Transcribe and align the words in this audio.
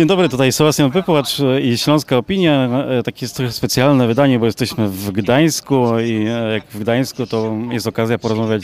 Dzień 0.00 0.08
dobry, 0.08 0.28
tutaj 0.28 0.52
Sebastian 0.52 0.90
Wypłacz 0.90 1.36
i 1.62 1.78
Śląska 1.78 2.16
Opinia. 2.16 2.68
E, 2.88 3.02
Takie 3.02 3.24
jest 3.24 3.36
trochę 3.36 3.52
specjalne 3.52 4.06
wydanie, 4.06 4.38
bo 4.38 4.46
jesteśmy 4.46 4.88
w 4.88 5.10
Gdańsku 5.10 5.98
i 5.98 6.26
e, 6.26 6.52
jak 6.52 6.64
w 6.64 6.78
Gdańsku 6.78 7.26
to 7.26 7.54
jest 7.70 7.86
okazja 7.86 8.18
porozmawiać 8.18 8.62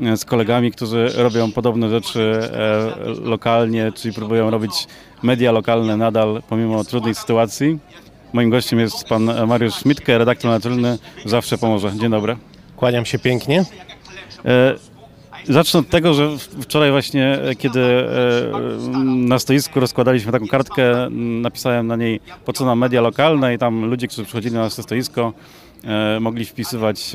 e, 0.00 0.16
z 0.16 0.24
kolegami, 0.24 0.72
którzy 0.72 1.10
robią 1.16 1.52
podobne 1.52 1.90
rzeczy 1.90 2.40
lokalnie, 3.22 3.92
czyli 3.94 4.14
próbują 4.14 4.50
robić 4.50 4.86
media 5.22 5.52
lokalne 5.52 5.96
nadal 5.96 6.42
pomimo 6.48 6.84
trudnej 6.84 7.14
sytuacji. 7.14 7.78
Moim 8.32 8.50
gościem 8.50 8.78
jest 8.78 9.04
pan 9.04 9.46
Mariusz 9.46 9.74
Schmidtke, 9.74 10.18
redaktor 10.18 10.50
naczelny 10.50 10.98
Zawsze 11.24 11.58
Pomoże. 11.58 11.92
Dzień 12.00 12.10
dobry. 12.10 12.36
Kłaniam 12.76 13.04
się 13.04 13.18
pięknie. 13.18 13.64
Zacznę 15.48 15.80
od 15.80 15.88
tego, 15.88 16.14
że 16.14 16.28
wczoraj 16.60 16.90
właśnie, 16.90 17.38
e, 17.42 17.54
kiedy 17.54 17.80
e, 17.80 18.08
na 19.04 19.38
stoisku 19.38 19.80
rozkładaliśmy 19.80 20.32
taką 20.32 20.46
kartkę, 20.46 21.10
napisałem 21.40 21.86
na 21.86 21.96
niej 21.96 22.20
po 22.44 22.52
co 22.52 22.64
nam 22.64 22.78
media 22.78 23.00
lokalne 23.00 23.54
i 23.54 23.58
tam 23.58 23.84
ludzie, 23.84 24.06
którzy 24.06 24.24
przychodzili 24.24 24.54
na 24.54 24.60
nasze 24.60 24.82
stoisko, 24.82 25.32
e, 25.84 26.20
mogli 26.20 26.44
wpisywać 26.44 27.12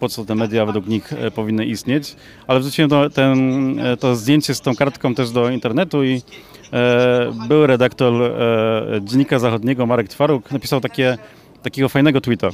po 0.00 0.08
co 0.08 0.24
te 0.24 0.34
media 0.34 0.66
według 0.66 0.86
nich 0.86 1.14
powinny 1.34 1.66
istnieć, 1.66 2.16
ale 2.46 2.60
wrzuciłem 2.60 2.90
to, 2.90 3.10
ten, 3.10 3.80
to 4.00 4.16
zdjęcie 4.16 4.54
z 4.54 4.60
tą 4.60 4.76
kartką 4.76 5.14
też 5.14 5.30
do 5.30 5.50
internetu 5.50 6.04
i 6.04 6.22
były 7.48 7.66
redaktor 7.66 8.32
Dziennika 9.00 9.38
Zachodniego 9.38 9.86
Marek 9.86 10.08
Twaruk 10.08 10.50
napisał 10.50 10.80
takie, 10.80 11.18
takiego 11.62 11.88
fajnego 11.88 12.20
tweeta. 12.20 12.48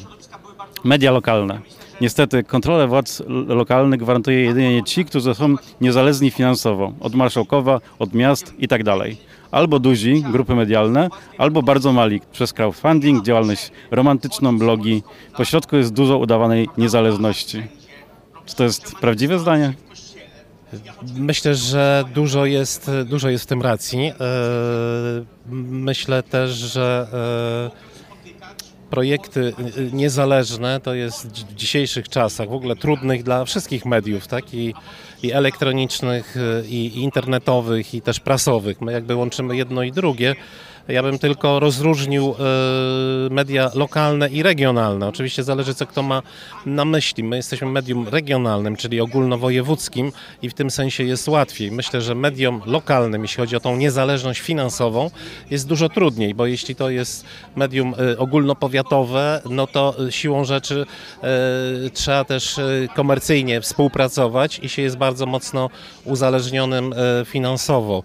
Media 0.84 1.10
lokalne. 1.10 1.60
Niestety 2.00 2.44
kontrolę 2.44 2.88
władz 2.88 3.22
lokalnych 3.48 4.00
gwarantuje 4.00 4.44
jedynie 4.44 4.84
ci, 4.84 5.04
którzy 5.04 5.34
są 5.34 5.54
niezależni 5.80 6.30
finansowo, 6.30 6.92
od 7.00 7.14
marszałkowa, 7.14 7.80
od 7.98 8.14
miast 8.14 8.54
i 8.58 8.68
tak. 8.68 8.82
Albo 9.50 9.78
duzi, 9.78 10.24
grupy 10.32 10.54
medialne, 10.54 11.08
albo 11.38 11.62
bardzo 11.62 11.92
mali, 11.92 12.20
przez 12.32 12.52
crowdfunding, 12.52 13.24
działalność 13.24 13.70
romantyczną, 13.90 14.58
blogi. 14.58 15.02
Po 15.36 15.44
środku 15.44 15.76
jest 15.76 15.92
dużo 15.92 16.18
udawanej 16.18 16.68
niezależności. 16.78 17.62
Czy 18.46 18.56
to 18.56 18.64
jest 18.64 18.94
prawdziwe 18.94 19.38
zdanie? 19.38 19.74
Myślę, 21.16 21.54
że 21.54 22.04
dużo 22.14 22.46
jest, 22.46 22.90
dużo 23.04 23.28
jest 23.28 23.44
w 23.44 23.46
tym 23.46 23.62
racji. 23.62 24.00
E, 24.00 24.12
Myślę 25.70 26.22
też, 26.22 26.50
że 26.50 27.06
e, 27.74 27.87
projekty 28.90 29.52
e, 29.76 29.96
niezależne 29.96 30.80
to 30.80 30.94
jest 30.94 31.26
w 31.26 31.54
dzisiejszych 31.54 32.08
czasach 32.08 32.48
w 32.48 32.52
ogóle 32.52 32.76
trudnych 32.76 33.22
dla 33.22 33.44
wszystkich 33.44 33.86
mediów, 33.86 34.26
tak? 34.26 34.54
I, 34.54 34.74
i 35.22 35.32
elektronicznych, 35.32 36.36
i, 36.68 36.86
i 36.86 37.02
internetowych, 37.02 37.94
i 37.94 38.02
też 38.02 38.20
prasowych. 38.20 38.80
My 38.80 38.92
jakby 38.92 39.14
łączymy 39.14 39.56
jedno 39.56 39.82
i 39.82 39.92
drugie. 39.92 40.36
Ja 40.88 41.02
bym 41.02 41.18
tylko 41.18 41.60
rozróżnił 41.60 42.34
e, 42.38 43.34
media 43.34 43.70
lokalne 43.74 44.28
i 44.28 44.42
regionalne. 44.42 45.08
Oczywiście 45.08 45.44
zależy, 45.44 45.74
co 45.74 45.86
kto 45.86 46.02
ma 46.02 46.22
na 46.66 46.84
myśli. 46.84 47.24
My 47.24 47.36
jesteśmy 47.36 47.66
medium 47.66 48.08
regionalnym, 48.08 48.76
czyli 48.76 49.00
ogólnowojewódzkim 49.00 50.12
i 50.42 50.50
w 50.50 50.54
tym 50.54 50.70
sensie 50.70 51.04
jest 51.04 51.28
łatwiej. 51.28 51.72
Myślę, 51.72 52.00
że 52.00 52.14
medium 52.14 52.62
lokalnym, 52.66 53.22
jeśli 53.22 53.36
chodzi 53.36 53.56
o 53.56 53.60
tą 53.60 53.76
niezależność 53.76 54.40
finansową, 54.40 55.10
jest 55.50 55.68
dużo 55.68 55.88
trudniej, 55.88 56.34
bo 56.34 56.46
jeśli 56.46 56.74
to 56.74 56.90
jest 56.90 57.24
medium 57.56 57.94
e, 57.98 58.18
ogólnopowiatowe, 58.18 59.42
no 59.50 59.66
to 59.66 59.94
e, 60.06 60.12
siłą 60.12 60.44
rzeczy 60.44 60.86
trzeba 61.92 62.24
też 62.24 62.60
komercyjnie 62.94 63.60
współpracować 63.60 64.58
i 64.62 64.68
się 64.68 64.82
jest 64.82 64.96
bardzo 64.96 65.26
mocno 65.26 65.70
uzależnionym 66.04 66.94
finansowo. 67.24 68.02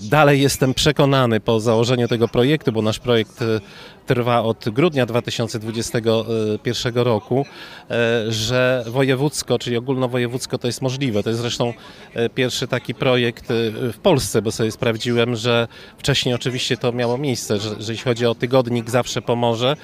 Dalej 0.00 0.40
jestem 0.40 0.74
przekonany 0.74 1.40
po 1.40 1.53
założeniu 1.60 2.08
tego 2.08 2.28
projektu, 2.28 2.72
bo 2.72 2.82
nasz 2.82 2.98
projekt 2.98 3.42
e, 3.42 3.60
trwa 4.06 4.42
od 4.42 4.68
grudnia 4.68 5.06
2021 5.06 6.94
roku, 6.94 7.46
e, 7.90 8.32
że 8.32 8.84
wojewódzko, 8.86 9.58
czyli 9.58 9.76
ogólnowojewódzko 9.76 10.58
to 10.58 10.66
jest 10.66 10.82
możliwe. 10.82 11.22
To 11.22 11.30
jest 11.30 11.40
zresztą 11.40 11.74
e, 12.14 12.28
pierwszy 12.28 12.68
taki 12.68 12.94
projekt 12.94 13.50
e, 13.50 13.54
w 13.92 13.98
Polsce, 14.02 14.42
bo 14.42 14.52
sobie 14.52 14.70
sprawdziłem, 14.70 15.36
że 15.36 15.68
wcześniej 15.98 16.34
oczywiście 16.34 16.76
to 16.76 16.92
miało 16.92 17.18
miejsce, 17.18 17.58
że, 17.58 17.82
że 17.82 17.92
jeśli 17.92 18.04
chodzi 18.04 18.26
o 18.26 18.34
tygodnik 18.34 18.90
Zawsze 18.90 19.22
Pomoże, 19.22 19.76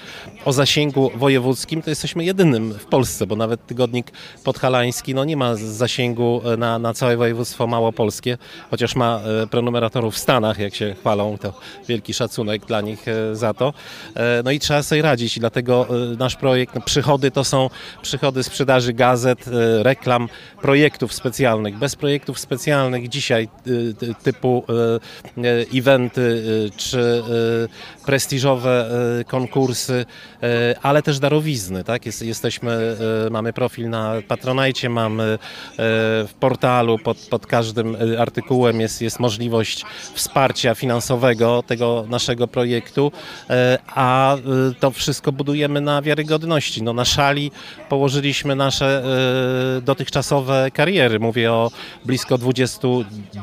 o 0.45 0.53
zasięgu 0.53 1.11
wojewódzkim, 1.15 1.83
to 1.83 1.91
jesteśmy 1.91 2.25
jedynym 2.25 2.75
w 2.75 2.85
Polsce, 2.85 3.27
bo 3.27 3.37
nawet 3.37 3.67
tygodnik 3.67 4.13
podhalański 4.45 5.15
no 5.15 5.25
nie 5.25 5.37
ma 5.37 5.55
zasięgu 5.55 6.43
na, 6.59 6.79
na 6.79 6.95
całe 6.95 7.17
województwo 7.17 7.67
małopolskie, 7.67 8.39
chociaż 8.71 8.97
ma 8.97 9.21
prenumeratorów 9.51 10.15
w 10.15 10.19
Stanach, 10.19 10.59
jak 10.59 10.75
się 10.75 10.95
chwalą, 10.95 11.39
to 11.39 11.53
wielki 11.89 12.15
szacunek 12.15 12.67
dla 12.67 12.81
nich 12.81 13.07
za 13.33 13.55
to. 13.55 13.73
E, 14.15 14.43
No 14.45 14.51
i 14.51 14.59
trzeba 14.59 14.83
sobie 14.83 15.03
radzić 15.03 15.37
i 15.37 15.41
dlatego 15.41 15.87
e, 16.13 16.17
nasz 16.17 16.37
projekt, 16.37 16.75
no, 16.75 16.81
przychody 16.81 17.31
to 17.31 17.45
są 17.45 17.71
przychody 18.03 18.43
sprzedaży 18.43 18.93
gazet, 18.93 19.49
e, 19.49 19.83
reklam, 19.83 20.29
projektów 20.63 21.15
specjalnych. 21.15 21.79
Bez 21.79 21.97
projektów 21.97 22.39
specjalnych 22.39 23.09
dzisiaj 23.09 23.49
ty- 23.99 24.15
typu 24.23 24.65
eventy 25.75 26.43
czy 26.77 27.23
prestiżowe 28.07 28.91
konkursy, 29.27 30.07
ale 30.83 31.03
też 31.03 31.19
darowizny, 31.19 31.85
tak? 31.85 32.07
Jest, 32.07 32.23
jesteśmy, 32.23 32.97
mamy 33.31 33.53
profil 33.53 33.91
na 33.91 34.15
Patronajcie, 34.29 34.89
mamy 34.89 35.39
w 36.29 36.31
portalu 36.41 36.99
pod, 36.99 37.19
pod 37.19 37.47
każdym 37.47 37.97
artykułem 38.19 38.81
jest, 38.81 39.03
jest 39.03 39.21
możliwość 39.21 39.85
wsparcia 40.15 40.75
finansowego 40.75 41.63
tego 41.67 42.05
naszego 42.09 42.49
projektu, 42.49 43.13
a 44.01 44.37
e, 44.37 44.41
to 44.81 44.91
wszystko 44.91 45.33
budujemy 45.33 45.81
na 45.81 46.03
wiarygodności. 46.03 46.83
No, 46.83 46.93
na 46.93 47.05
szali 47.05 47.51
położyliśmy 47.89 48.57
nasze 48.57 49.03
e, 49.79 49.81
dotychczasowe 49.81 50.71
kariery. 50.71 51.21
Mówię 51.21 51.53
o 51.53 51.71
blisko 52.05 52.39
20 52.39 52.89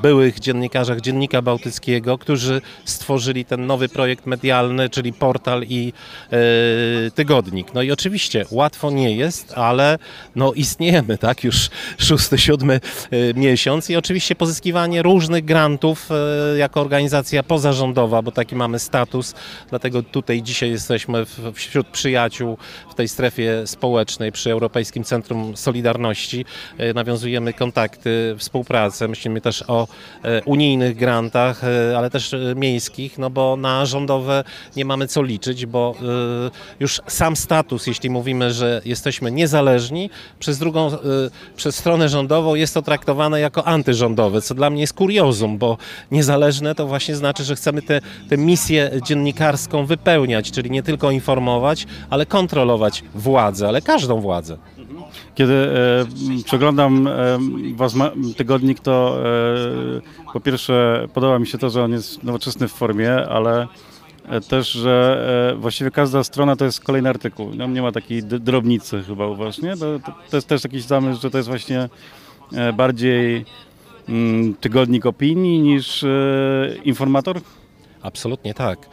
byłych 0.01 0.39
dziennikarzach 0.39 1.01
Dziennika 1.01 1.41
Bałtyckiego, 1.41 2.17
którzy 2.17 2.61
stworzyli 2.85 3.45
ten 3.45 3.67
nowy 3.67 3.89
projekt 3.89 4.25
medialny, 4.25 4.89
czyli 4.89 5.13
portal 5.13 5.63
i 5.63 5.93
e, 6.31 7.11
tygodnik. 7.11 7.73
No 7.73 7.81
i 7.81 7.91
oczywiście 7.91 8.45
łatwo 8.51 8.91
nie 8.91 9.15
jest, 9.15 9.53
ale 9.53 9.97
no 10.35 10.53
istniejemy, 10.53 11.17
tak, 11.17 11.43
już 11.43 11.69
szósty, 11.97 12.37
siódmy 12.37 12.79
miesiąc 13.35 13.89
i 13.89 13.95
oczywiście 13.95 14.35
pozyskiwanie 14.35 15.01
różnych 15.01 15.45
grantów 15.45 16.09
jako 16.57 16.81
organizacja 16.81 17.43
pozarządowa, 17.43 18.21
bo 18.21 18.31
taki 18.31 18.55
mamy 18.55 18.79
status, 18.79 19.33
dlatego 19.69 20.03
tutaj 20.03 20.43
dzisiaj 20.47 20.71
jesteśmy 20.71 21.25
wśród 21.53 21.87
przyjaciół 21.87 22.57
w 22.89 22.95
tej 22.95 23.07
strefie 23.07 23.67
społecznej 23.67 24.31
przy 24.31 24.51
Europejskim 24.51 25.03
Centrum 25.03 25.57
Solidarności. 25.57 26.45
E, 26.77 26.93
Nawiązujemy 26.93 27.53
kontakty, 27.53 28.35
współpracę, 28.37 29.07
myślimy 29.07 29.41
też 29.41 29.63
o 29.67 29.87
e, 30.23 30.43
unijnych 30.43 30.95
grantach, 30.95 31.63
e, 31.63 31.97
ale 31.97 32.09
też 32.09 32.35
miejskich, 32.55 33.17
no 33.17 33.29
bo 33.29 33.57
na 33.57 33.85
rządowe 33.85 34.43
nie 34.75 34.85
mamy 34.85 35.07
co 35.07 35.23
liczyć, 35.23 35.65
bo 35.65 35.95
już 36.79 37.01
sam 37.07 37.35
status, 37.35 37.87
jeśli 37.87 38.09
mówimy, 38.09 38.53
że 38.53 38.81
jesteśmy 38.85 39.31
niezależni, 39.31 40.09
przez 40.39 40.57
drugą, 40.57 40.91
przez 41.55 41.75
stronę 41.75 42.09
rządową 42.09 42.55
jest 42.55 42.73
to 42.73 42.81
traktowane 42.81 43.39
jako 43.39 43.67
antyrządowe, 43.67 44.41
co 44.41 44.55
dla 44.55 44.69
mnie 44.69 44.81
jest 44.81 44.93
kuriozum, 44.93 45.57
bo 45.57 45.77
niezależne 46.11 46.75
to 46.75 46.87
właśnie 46.87 47.15
znaczy, 47.15 47.43
że 47.43 47.55
chcemy 47.55 47.81
tę 47.81 48.37
misję 48.37 48.91
dziennikarską 49.03 49.85
wypełniać, 49.85 50.36
czyli 50.45 50.71
nie 50.71 50.83
tylko 50.83 51.11
informować, 51.11 51.87
ale 52.09 52.25
kontrolować 52.25 53.03
władzę, 53.15 53.67
ale 53.67 53.81
każdą 53.81 54.21
władzę. 54.21 54.57
Kiedy 55.35 55.53
e, 55.53 56.43
przeglądam 56.43 57.07
e, 57.07 57.11
wasz 57.75 57.93
ma- 57.93 58.11
tygodnik, 58.37 58.79
to 58.79 59.17
e, 60.27 60.31
po 60.33 60.39
pierwsze 60.39 61.07
podoba 61.13 61.39
mi 61.39 61.47
się 61.47 61.57
to, 61.57 61.69
że 61.69 61.83
on 61.83 61.91
jest 61.91 62.23
nowoczesny 62.23 62.67
w 62.67 62.71
formie, 62.71 63.15
ale 63.15 63.67
e, 64.29 64.41
też, 64.41 64.71
że 64.71 65.51
e, 65.53 65.55
właściwie 65.55 65.91
każda 65.91 66.23
strona 66.23 66.55
to 66.55 66.65
jest 66.65 66.79
kolejny 66.81 67.09
artykuł. 67.09 67.55
Tam 67.57 67.73
nie 67.73 67.81
ma 67.81 67.91
takiej 67.91 68.23
drobnicy 68.23 69.03
chyba 69.03 69.27
u 69.27 69.35
was, 69.35 69.61
nie? 69.61 69.77
To, 69.77 69.99
to, 69.99 70.11
to 70.29 70.37
jest 70.37 70.47
też 70.47 70.63
jakiś 70.63 70.83
zamysł, 70.83 71.21
że 71.21 71.31
to 71.31 71.37
jest 71.37 71.49
właśnie 71.49 71.89
e, 72.53 72.73
bardziej 72.73 73.45
mm, 74.09 74.53
tygodnik 74.53 75.05
opinii 75.05 75.59
niż 75.59 76.05
informator? 76.83 77.41
Absolutnie 78.01 78.53
tak. 78.53 78.89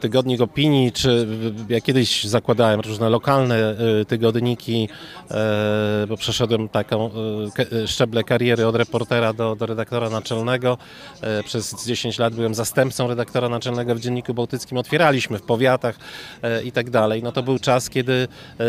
Tygodnik 0.00 0.40
opinii, 0.40 0.92
czy 0.92 1.26
ja 1.68 1.80
kiedyś 1.80 2.24
zakładałem 2.24 2.80
różne 2.80 3.08
lokalne 3.10 3.76
y, 4.00 4.04
tygodniki, 4.04 4.88
e, 5.30 6.06
bo 6.08 6.16
przeszedłem 6.16 6.68
taką 6.68 7.10
ke- 7.54 7.88
szczeble 7.88 8.24
kariery 8.24 8.66
od 8.66 8.76
reportera 8.76 9.32
do, 9.32 9.56
do 9.56 9.66
redaktora 9.66 10.10
naczelnego. 10.10 10.78
E, 11.20 11.42
Przez 11.42 11.84
10 11.86 12.18
lat 12.18 12.34
byłem 12.34 12.54
zastępcą 12.54 13.08
redaktora 13.08 13.48
naczelnego 13.48 13.94
w 13.94 14.00
Dzienniku 14.00 14.34
Bałtyckim. 14.34 14.78
Otwieraliśmy 14.78 15.38
w 15.38 15.42
powiatach 15.42 15.96
e, 16.42 16.62
i 16.62 16.72
tak 16.72 16.90
dalej. 16.90 17.22
No 17.22 17.32
to 17.32 17.42
był 17.42 17.58
czas, 17.58 17.90
kiedy 17.90 18.12
e, 18.60 18.64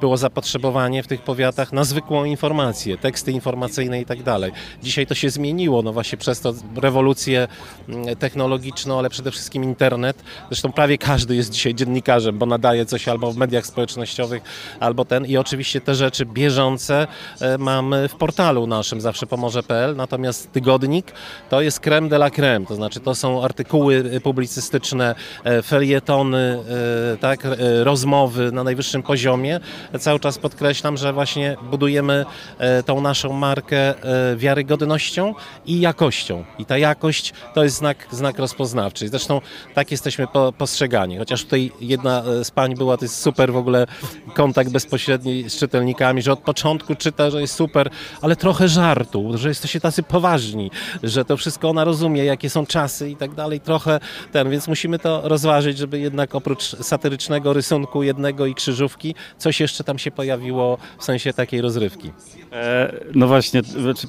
było 0.00 0.16
zapotrzebowanie 0.16 1.02
w 1.02 1.06
tych 1.06 1.22
powiatach 1.22 1.72
na 1.72 1.84
zwykłą 1.84 2.24
informację, 2.24 2.98
teksty 2.98 3.32
informacyjne 3.32 4.00
i 4.00 4.04
tak 4.06 4.22
dalej. 4.22 4.52
Dzisiaj 4.82 5.06
to 5.06 5.14
się 5.14 5.30
zmieniło, 5.30 5.82
no 5.82 5.92
właśnie 5.92 6.18
przez 6.18 6.40
to 6.40 6.54
rewolucję 6.76 7.48
technologiczną, 8.18 8.98
ale 8.98 9.10
przede 9.10 9.30
wszystkim 9.30 9.37
internet. 9.64 10.22
Zresztą 10.48 10.72
prawie 10.72 10.98
każdy 10.98 11.36
jest 11.36 11.50
dzisiaj 11.50 11.74
dziennikarzem, 11.74 12.38
bo 12.38 12.46
nadaje 12.46 12.86
coś 12.86 13.08
albo 13.08 13.32
w 13.32 13.36
mediach 13.36 13.66
społecznościowych, 13.66 14.42
albo 14.80 15.04
ten. 15.04 15.26
I 15.26 15.36
oczywiście 15.36 15.80
te 15.80 15.94
rzeczy 15.94 16.26
bieżące 16.26 17.06
e, 17.40 17.58
mamy 17.58 18.08
w 18.08 18.14
portalu 18.14 18.66
naszym 18.66 19.00
zawsze 19.00 19.26
pomoże.pl, 19.26 19.96
natomiast 19.96 20.52
tygodnik 20.52 21.12
to 21.50 21.60
jest 21.60 21.80
creme 21.80 22.08
de 22.08 22.16
la 22.16 22.30
creme, 22.30 22.66
to 22.66 22.74
znaczy 22.74 23.00
to 23.00 23.14
są 23.14 23.44
artykuły 23.44 24.10
e, 24.12 24.20
publicystyczne, 24.20 25.14
e, 25.44 25.62
felietony, 25.62 26.58
tak, 27.20 27.46
rozmowy 27.82 28.52
na 28.52 28.64
najwyższym 28.64 29.02
poziomie. 29.02 29.60
Cały 29.98 30.20
czas 30.20 30.38
podkreślam, 30.38 30.96
że 30.96 31.12
właśnie 31.12 31.56
budujemy 31.70 32.24
tą 32.86 33.00
naszą 33.00 33.32
markę 33.32 33.94
wiarygodnością 34.36 35.34
i 35.66 35.80
jakością. 35.80 36.44
I 36.58 36.64
ta 36.64 36.78
jakość 36.78 37.32
to 37.54 37.64
jest 37.64 37.76
znak, 37.76 38.06
znak 38.10 38.38
rozpoznawczy. 38.38 39.08
Zresztą 39.08 39.27
tak 39.74 39.90
jesteśmy 39.90 40.26
po, 40.26 40.52
postrzegani. 40.52 41.18
Chociaż 41.18 41.44
tutaj 41.44 41.72
jedna 41.80 42.22
e, 42.24 42.44
z 42.44 42.50
pań 42.50 42.74
była, 42.74 42.96
to 42.96 43.04
jest 43.04 43.20
super 43.20 43.52
w 43.52 43.56
ogóle 43.56 43.86
kontakt 44.34 44.70
bezpośredni 44.70 45.50
z 45.50 45.58
czytelnikami, 45.58 46.22
że 46.22 46.32
od 46.32 46.38
początku 46.40 46.94
czyta, 46.94 47.30
że 47.30 47.40
jest 47.40 47.54
super, 47.54 47.90
ale 48.22 48.36
trochę 48.36 48.68
żartu, 48.68 49.38
że 49.38 49.48
jesteście 49.48 49.80
tacy 49.80 50.02
poważni, 50.02 50.70
że 51.02 51.24
to 51.24 51.36
wszystko 51.36 51.68
ona 51.68 51.84
rozumie, 51.84 52.24
jakie 52.24 52.50
są 52.50 52.66
czasy 52.66 53.10
i 53.10 53.16
tak 53.16 53.34
dalej. 53.34 53.60
Trochę 53.60 54.00
ten, 54.32 54.50
więc 54.50 54.68
musimy 54.68 54.98
to 54.98 55.28
rozważyć, 55.28 55.78
żeby 55.78 55.98
jednak 55.98 56.34
oprócz 56.34 56.62
satyrycznego 56.62 57.52
rysunku 57.52 58.02
jednego 58.02 58.46
i 58.46 58.54
krzyżówki, 58.54 59.14
coś 59.38 59.60
jeszcze 59.60 59.84
tam 59.84 59.98
się 59.98 60.10
pojawiło 60.10 60.78
w 60.98 61.04
sensie 61.04 61.32
takiej 61.32 61.60
rozrywki. 61.60 62.12
E, 62.52 62.92
No 63.14 63.26
właśnie, 63.26 63.62
znaczy, 63.62 64.06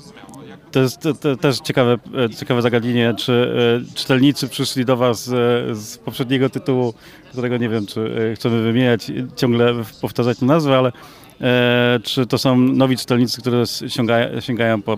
to 0.71 0.79
jest 0.79 0.99
to, 0.99 1.13
to 1.13 1.35
też 1.35 1.59
ciekawe, 1.59 1.97
e, 2.25 2.29
ciekawe 2.29 2.61
zagadnienie, 2.61 3.13
czy 3.17 3.53
e, 3.91 3.95
czytelnicy 3.95 4.47
przyszli 4.47 4.85
do 4.85 4.97
Was 4.97 5.27
e, 5.27 5.31
z 5.75 5.97
poprzedniego 5.97 6.49
tytułu, 6.49 6.93
którego 7.31 7.57
nie 7.57 7.69
wiem, 7.69 7.85
czy 7.85 8.33
chcemy 8.35 8.61
wymieniać, 8.61 9.11
ciągle 9.35 9.73
powtarzać 10.01 10.37
tę 10.39 10.45
nazwę, 10.45 10.77
ale 10.77 10.91
e, 11.41 11.99
czy 12.03 12.25
to 12.25 12.37
są 12.37 12.57
nowi 12.57 12.97
czytelnicy, 12.97 13.41
którzy 13.41 13.63
sięgają, 13.89 14.41
sięgają 14.41 14.81
po 14.81 14.97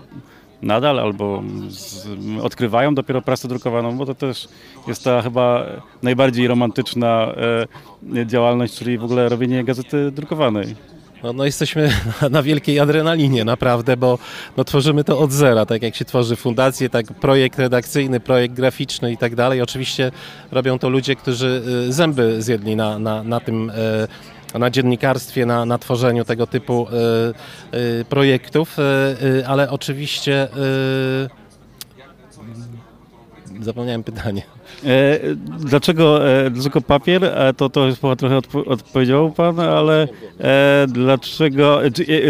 nadal 0.62 0.98
albo 1.00 1.42
z, 1.68 2.06
odkrywają 2.42 2.94
dopiero 2.94 3.22
prasę 3.22 3.48
drukowaną, 3.48 3.96
bo 3.96 4.06
to 4.06 4.14
też 4.14 4.48
jest 4.88 5.04
ta 5.04 5.22
chyba 5.22 5.66
najbardziej 6.02 6.48
romantyczna 6.48 7.34
e, 8.16 8.26
działalność, 8.26 8.78
czyli 8.78 8.98
w 8.98 9.04
ogóle 9.04 9.28
robienie 9.28 9.64
gazety 9.64 10.10
drukowanej. 10.10 10.91
No, 11.22 11.32
no 11.32 11.44
jesteśmy 11.44 11.90
na, 12.30 12.42
wielkiej 12.42 12.80
adrenalinie 12.80 13.44
naprawdę, 13.44 13.96
bo 13.96 14.18
no, 14.56 14.64
tworzymy 14.64 15.04
to 15.04 15.18
od 15.18 15.32
zera, 15.32 15.66
tak 15.66 15.82
jak 15.82 15.96
się 15.96 16.04
tworzy 16.04 16.36
fundację, 16.36 16.90
tak 16.90 17.06
projekt 17.06 17.58
redakcyjny, 17.58 18.20
projekt 18.20 18.54
graficzny 18.54 19.12
i 19.12 19.16
tak 19.16 19.34
dalej. 19.34 19.62
Oczywiście 19.62 20.10
robią 20.50 20.78
to 20.78 20.88
ludzie, 20.88 21.16
którzy 21.16 21.62
y, 21.88 21.92
zęby 21.92 22.42
zjedli 22.42 22.76
na, 22.76 22.98
na, 22.98 23.22
na 23.22 23.40
tym 23.40 23.70
y, 24.54 24.58
na 24.58 24.70
dziennikarstwie, 24.70 25.46
na, 25.46 25.64
na 25.64 25.78
tworzeniu 25.78 26.24
tego 26.24 26.46
typu 26.46 26.86
y, 27.74 28.04
projektów, 28.04 28.76
ale 29.46 29.70
oczywiście 29.70 30.48
zapomniałem 33.60 34.04
pytanie. 34.04 34.42
E, 34.84 35.20
Dlaczego, 35.58 36.28
e, 36.30 36.50
dlaczego 36.50 36.80
papier? 36.80 37.32
To, 37.56 37.68
to 37.70 37.86
już 37.86 37.98
trochę 38.18 38.38
odpo- 38.38 38.68
odpowiedział 38.68 39.32
Pan, 39.32 39.60
ale 39.60 40.08
e, 40.40 40.86
dlaczego, 40.88 41.80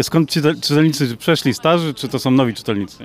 skąd 0.01 0.29
czytel- 0.29 0.61
czytelnicy 0.61 1.17
przeszli 1.17 1.53
starzy, 1.53 1.93
czy 1.93 2.07
to 2.07 2.19
są 2.19 2.31
nowi 2.31 2.53
czytelnicy? 2.53 2.97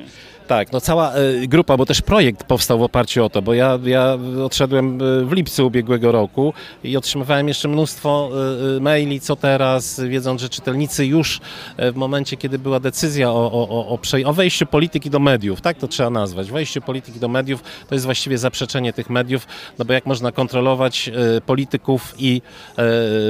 Tak, 0.48 0.72
no 0.72 0.80
cała 0.80 1.12
e, 1.12 1.46
grupa, 1.46 1.76
bo 1.76 1.86
też 1.86 2.02
projekt 2.02 2.44
powstał 2.44 2.78
w 2.78 2.82
oparciu 2.82 3.24
o 3.24 3.30
to, 3.30 3.42
bo 3.42 3.54
ja, 3.54 3.78
ja 3.84 4.18
odszedłem 4.44 4.98
e, 5.02 5.24
w 5.24 5.32
lipcu 5.32 5.66
ubiegłego 5.66 6.12
roku 6.12 6.54
i 6.84 6.96
otrzymywałem 6.96 7.48
jeszcze 7.48 7.68
mnóstwo 7.68 8.30
e, 8.76 8.80
maili, 8.80 9.20
co 9.20 9.36
teraz, 9.36 10.00
wiedząc, 10.00 10.40
że 10.40 10.48
czytelnicy 10.48 11.06
już 11.06 11.40
w 11.78 11.94
momencie, 11.94 12.36
kiedy 12.36 12.58
była 12.58 12.80
decyzja 12.80 13.30
o, 13.30 13.52
o, 13.52 13.88
o, 13.90 13.98
o, 14.24 14.32
wejściu 14.32 14.66
polityki 14.66 15.10
do 15.10 15.18
mediów, 15.18 15.60
tak 15.60 15.78
to 15.78 15.88
trzeba 15.88 16.10
nazwać, 16.10 16.50
wejściu 16.50 16.80
polityki 16.80 17.20
do 17.20 17.28
mediów 17.28 17.62
to 17.88 17.94
jest 17.94 18.04
właściwie 18.04 18.38
zaprzeczenie 18.38 18.92
tych 18.92 19.10
mediów, 19.10 19.46
no 19.78 19.84
bo 19.84 19.92
jak 19.92 20.06
można 20.06 20.32
kontrolować 20.32 21.10
polityków 21.46 22.14
i 22.18 22.42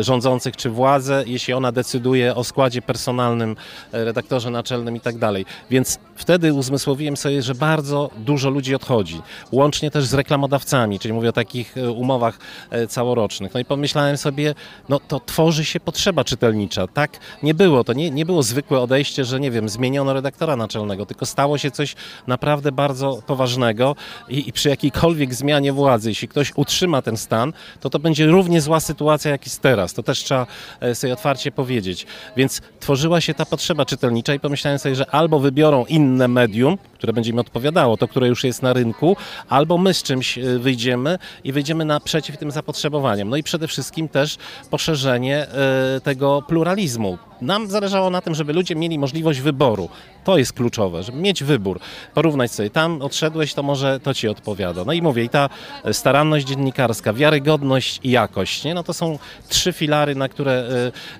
rządzących 0.00 0.56
czy 0.56 0.70
władzę, 0.70 1.24
jeśli 1.26 1.54
ona 1.54 1.72
decyduje 1.72 2.34
o 2.34 2.44
składzie 2.44 2.82
personalnym, 2.82 3.56
redaktorze 3.92 4.50
naczelnym 4.50 4.96
i 4.96 5.00
tak 5.00 5.18
dalej. 5.18 5.44
Więc 5.70 5.98
wtedy 6.16 6.54
uzmysłowiłem 6.54 7.07
sobie, 7.16 7.42
że 7.42 7.54
bardzo 7.54 8.10
dużo 8.16 8.50
ludzi 8.50 8.74
odchodzi, 8.74 9.22
łącznie 9.52 9.90
też 9.90 10.04
z 10.04 10.14
reklamodawcami, 10.14 10.98
czyli 10.98 11.14
mówię 11.14 11.28
o 11.28 11.32
takich 11.32 11.76
e, 11.76 11.90
umowach 11.90 12.38
e, 12.70 12.86
całorocznych. 12.86 13.54
No 13.54 13.60
i 13.60 13.64
pomyślałem 13.64 14.16
sobie, 14.16 14.54
no 14.88 15.00
to 15.00 15.20
tworzy 15.20 15.64
się 15.64 15.80
potrzeba 15.80 16.24
czytelnicza. 16.24 16.86
Tak 16.86 17.18
nie 17.42 17.54
było, 17.54 17.84
to 17.84 17.92
nie, 17.92 18.10
nie 18.10 18.26
było 18.26 18.42
zwykłe 18.42 18.80
odejście, 18.80 19.24
że 19.24 19.40
nie 19.40 19.50
wiem, 19.50 19.68
zmieniono 19.68 20.12
redaktora 20.12 20.56
naczelnego, 20.56 21.06
tylko 21.06 21.26
stało 21.26 21.58
się 21.58 21.70
coś 21.70 21.94
naprawdę 22.26 22.72
bardzo 22.72 23.22
poważnego 23.26 23.96
i, 24.28 24.48
i 24.48 24.52
przy 24.52 24.68
jakiejkolwiek 24.68 25.34
zmianie 25.34 25.72
władzy, 25.72 26.08
jeśli 26.08 26.28
ktoś 26.28 26.52
utrzyma 26.56 27.02
ten 27.02 27.16
stan, 27.16 27.52
to 27.80 27.90
to 27.90 27.98
będzie 27.98 28.26
równie 28.26 28.60
zła 28.60 28.80
sytuacja, 28.80 29.30
jak 29.30 29.46
jest 29.46 29.62
teraz. 29.62 29.94
To 29.94 30.02
też 30.02 30.18
trzeba 30.24 30.46
e, 30.80 30.94
sobie 30.94 31.12
otwarcie 31.12 31.52
powiedzieć. 31.52 32.06
Więc 32.36 32.60
tworzyła 32.80 33.20
się 33.20 33.34
ta 33.34 33.46
potrzeba 33.46 33.84
czytelnicza 33.84 34.34
i 34.34 34.40
pomyślałem 34.40 34.78
sobie, 34.78 34.94
że 34.94 35.10
albo 35.10 35.40
wybiorą 35.40 35.84
inne 35.84 36.28
medium, 36.28 36.78
które 36.98 37.12
będzie 37.12 37.30
im 37.30 37.38
odpowiadało, 37.38 37.96
to, 37.96 38.08
które 38.08 38.28
już 38.28 38.44
jest 38.44 38.62
na 38.62 38.72
rynku, 38.72 39.16
albo 39.48 39.78
my 39.78 39.94
z 39.94 40.02
czymś 40.02 40.38
e, 40.38 40.58
wyjdziemy 40.58 41.18
i 41.44 41.52
wyjdziemy 41.52 41.84
naprzeciw 41.84 42.36
tym 42.36 42.50
zapotrzebowaniom. 42.50 43.28
No 43.28 43.36
i 43.36 43.42
przede 43.42 43.68
wszystkim 43.68 44.08
też 44.08 44.36
poszerzenie 44.70 45.46
e, 45.48 46.00
tego 46.00 46.42
pluralizmu. 46.48 47.18
Nam 47.40 47.70
zależało 47.70 48.10
na 48.10 48.20
tym, 48.20 48.34
żeby 48.34 48.52
ludzie 48.52 48.76
mieli 48.76 48.98
możliwość 48.98 49.40
wyboru. 49.40 49.88
To 50.24 50.38
jest 50.38 50.52
kluczowe, 50.52 51.02
żeby 51.02 51.18
mieć 51.18 51.44
wybór. 51.44 51.80
Porównać 52.14 52.52
sobie, 52.52 52.70
tam 52.70 53.02
odszedłeś, 53.02 53.54
to 53.54 53.62
może 53.62 54.00
to 54.00 54.14
ci 54.14 54.28
odpowiada. 54.28 54.84
No 54.84 54.92
i 54.92 55.02
mówię, 55.02 55.24
i 55.24 55.28
ta 55.28 55.48
staranność 55.92 56.46
dziennikarska, 56.46 57.12
wiarygodność 57.12 58.00
i 58.02 58.10
jakość, 58.10 58.64
nie? 58.64 58.74
no 58.74 58.82
to 58.82 58.94
są 58.94 59.18
trzy 59.48 59.72
filary, 59.72 60.14
na 60.14 60.28
które 60.28 60.68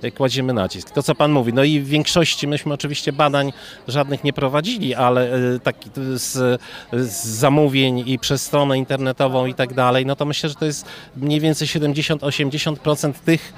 e, 0.03 0.11
kładziemy 0.11 0.53
nacisk. 0.53 0.91
To, 0.91 1.03
co 1.03 1.15
pan 1.15 1.33
mówi, 1.33 1.53
no 1.53 1.65
i 1.65 1.81
w 1.81 1.89
większości 1.89 2.49
myśmy 2.49 2.75
oczywiście 2.75 3.13
badań 3.13 3.53
żadnych 3.89 4.25
nie 4.25 4.33
prowadzili, 4.33 4.95
ale 4.95 5.31
e, 5.69 5.73
tak 5.73 5.77
z, 6.15 6.61
z 6.93 7.27
zamówień 7.27 8.05
i 8.07 8.19
przez 8.19 8.43
stronę 8.43 8.79
internetową 8.79 9.47
i 9.47 9.55
tak 9.55 9.75
dalej, 9.75 10.07
no 10.07 10.17
to 10.17 10.25
myślę, 10.25 10.49
że 10.49 10.55
to 10.55 10.65
jest 10.65 10.87
mniej 11.17 11.41
więcej 11.41 11.69
70-80% 11.69 13.13
tych, 13.13 13.53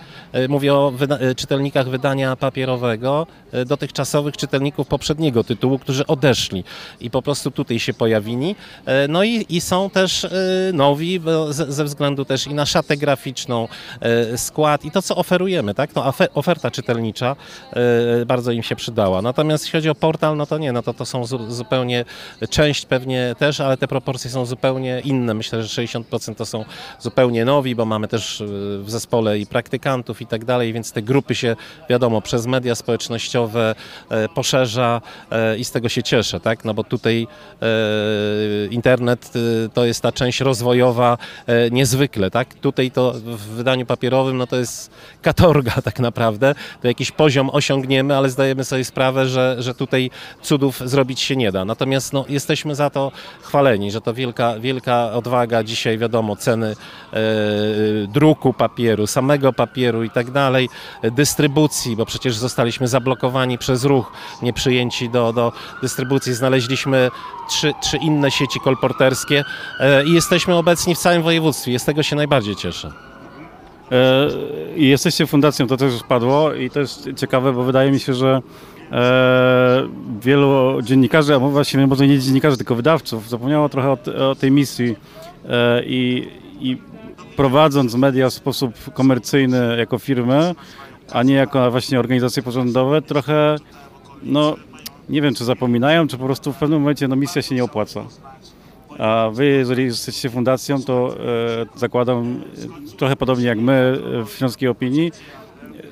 mówię 0.48 0.74
o 0.74 0.90
wyda- 0.90 1.18
e, 1.20 1.34
czytelnikach 1.34 1.88
wydania 1.88 2.36
papierowego, 2.36 3.26
e, 3.52 3.64
dotychczasowych 3.64 4.36
czytelników 4.36 4.86
poprzedniego 4.88 5.44
tytułu, 5.44 5.78
którzy 5.78 6.06
odeszli 6.06 6.64
i 7.00 7.10
po 7.10 7.22
prostu 7.22 7.50
tutaj 7.50 7.78
się 7.78 7.94
pojawili. 7.94 8.56
E, 8.86 9.08
No 9.08 9.24
i, 9.24 9.46
i 9.48 9.60
są 9.60 9.90
też 9.90 10.24
e, 10.24 10.30
nowi, 10.72 11.20
ze, 11.50 11.84
względu 11.84 12.24
też 12.24 12.46
i 12.46 12.54
na 12.54 12.66
szatę 12.66 12.96
graficzną, 12.96 13.68
e, 14.00 14.38
skład 14.38 14.84
i 14.84 14.90
to, 14.90 15.02
co 15.02 15.16
oferujemy, 15.16 15.74
tak? 15.74 15.92
Afe- 15.94 16.28
oferta 16.34 16.70
czytelnicza 16.70 17.36
e, 17.72 18.26
bardzo 18.26 18.52
im 18.52 18.62
się 18.62 18.76
przydała. 18.76 19.22
Natomiast 19.22 19.64
jeśli 19.64 19.76
chodzi 19.76 19.90
o 19.90 19.94
portal, 19.94 20.36
no 20.36 20.46
to 20.46 20.58
nie, 20.58 20.72
no 20.72 20.82
to 20.82 20.94
to 20.94 21.06
są 21.06 21.24
zu, 21.26 21.50
zupełnie, 21.52 22.04
część 22.50 22.86
pewnie 22.86 23.34
też, 23.38 23.60
ale 23.60 23.76
te 23.76 23.88
proporcje 23.88 24.30
są 24.30 24.46
zupełnie 24.46 25.00
inne. 25.04 25.34
Myślę, 25.34 25.62
że 25.62 25.82
60% 25.82 26.34
to 26.34 26.46
są 26.46 26.64
zupełnie 27.00 27.44
nowi, 27.44 27.74
bo 27.74 27.84
mamy 27.84 28.08
też 28.08 28.40
e, 28.40 28.44
w 28.78 28.90
zespole 28.90 29.38
i 29.38 29.46
praktykantów 29.46 30.19
i 30.20 30.26
tak 30.26 30.44
dalej, 30.44 30.72
więc 30.72 30.92
te 30.92 31.02
grupy 31.02 31.34
się, 31.34 31.56
wiadomo, 31.90 32.20
przez 32.20 32.46
media 32.46 32.74
społecznościowe 32.74 33.74
e, 34.10 34.28
poszerza 34.28 35.00
e, 35.30 35.58
i 35.58 35.64
z 35.64 35.70
tego 35.70 35.88
się 35.88 36.02
cieszę, 36.02 36.40
tak? 36.40 36.64
No 36.64 36.74
bo 36.74 36.84
tutaj 36.84 37.26
e, 37.62 37.66
internet 38.70 39.32
to 39.74 39.84
jest 39.84 40.02
ta 40.02 40.12
część 40.12 40.40
rozwojowa 40.40 41.18
niezwykle, 41.70 42.30
tak? 42.30 42.54
Tutaj 42.54 42.90
to 42.90 43.12
w 43.12 43.40
wydaniu 43.40 43.86
papierowym, 43.86 44.36
no 44.36 44.46
to 44.46 44.56
jest 44.56 44.90
katorga 45.22 45.72
tak 45.84 46.00
naprawdę. 46.00 46.54
To 46.82 46.88
jakiś 46.88 47.10
poziom 47.10 47.50
osiągniemy, 47.52 48.16
ale 48.16 48.30
zdajemy 48.30 48.64
sobie 48.64 48.84
sprawę, 48.84 49.26
że, 49.26 49.56
że 49.58 49.74
tutaj 49.74 50.10
cudów 50.42 50.80
zrobić 50.84 51.20
się 51.20 51.36
nie 51.36 51.52
da. 51.52 51.64
Natomiast 51.64 52.12
no, 52.12 52.24
jesteśmy 52.28 52.74
za 52.74 52.90
to 52.90 53.12
chwaleni, 53.40 53.90
że 53.90 54.00
to 54.00 54.14
wielka, 54.14 54.58
wielka 54.58 55.12
odwaga 55.12 55.64
dzisiaj, 55.64 55.98
wiadomo, 55.98 56.36
ceny 56.36 56.76
druku 58.08 58.52
papieru, 58.52 59.06
samego 59.06 59.52
papieru 59.52 60.04
i 60.04 60.09
tak 60.10 60.30
dalej, 60.30 60.68
dystrybucji, 61.02 61.96
bo 61.96 62.06
przecież 62.06 62.36
zostaliśmy 62.36 62.88
zablokowani 62.88 63.58
przez 63.58 63.84
ruch, 63.84 64.12
nieprzyjęci 64.42 65.08
do, 65.08 65.32
do 65.32 65.52
dystrybucji. 65.82 66.34
Znaleźliśmy 66.34 67.10
trzy, 67.48 67.72
trzy 67.82 67.96
inne 67.96 68.30
sieci 68.30 68.60
kolporterskie 68.60 69.44
e, 69.80 70.04
i 70.04 70.12
jesteśmy 70.12 70.54
obecni 70.54 70.94
w 70.94 70.98
całym 70.98 71.22
województwie. 71.22 71.78
Z 71.78 71.84
tego 71.84 72.02
się 72.02 72.16
najbardziej 72.16 72.56
cieszę. 72.56 72.92
E, 73.92 74.28
I 74.76 74.88
jesteście 74.88 75.26
fundacją, 75.26 75.66
to 75.66 75.76
też 75.76 75.92
już 75.92 76.02
padło 76.02 76.54
i 76.54 76.70
to 76.70 76.80
jest 76.80 77.08
ciekawe, 77.16 77.52
bo 77.52 77.64
wydaje 77.64 77.90
mi 77.90 78.00
się, 78.00 78.14
że 78.14 78.42
e, 78.92 79.88
wielu 80.20 80.82
dziennikarzy, 80.82 81.34
a 81.34 81.38
właściwie 81.38 81.86
może 81.86 82.06
nie 82.06 82.18
dziennikarzy, 82.18 82.56
tylko 82.56 82.74
wydawców, 82.74 83.28
zapomniało 83.28 83.68
trochę 83.68 83.90
o, 83.90 84.30
o 84.30 84.34
tej 84.34 84.50
misji 84.50 84.96
i, 85.86 86.28
i 86.60 86.78
prowadząc 87.36 87.94
media 87.94 88.30
w 88.30 88.32
sposób 88.32 88.92
komercyjny 88.94 89.76
jako 89.78 89.98
firmy, 89.98 90.54
a 91.12 91.22
nie 91.22 91.34
jako 91.34 91.70
właśnie 91.70 92.00
organizacje 92.00 92.42
pozarządowe, 92.42 93.02
trochę, 93.02 93.56
no 94.22 94.56
nie 95.08 95.22
wiem, 95.22 95.34
czy 95.34 95.44
zapominają, 95.44 96.08
czy 96.08 96.18
po 96.18 96.24
prostu 96.24 96.52
w 96.52 96.56
pewnym 96.56 96.80
momencie 96.80 97.08
no, 97.08 97.16
misja 97.16 97.42
się 97.42 97.54
nie 97.54 97.64
opłaca. 97.64 98.04
A 98.98 99.30
wy, 99.32 99.46
jeżeli 99.46 99.84
jesteście 99.84 100.30
fundacją, 100.30 100.82
to 100.82 101.16
e, 101.74 101.78
zakładam 101.78 102.42
e, 102.92 102.96
trochę 102.96 103.16
podobnie 103.16 103.44
jak 103.44 103.58
my 103.58 103.72
e, 103.72 104.24
w 104.24 104.30
Śląskiej 104.30 104.68
Opinii, 104.68 105.12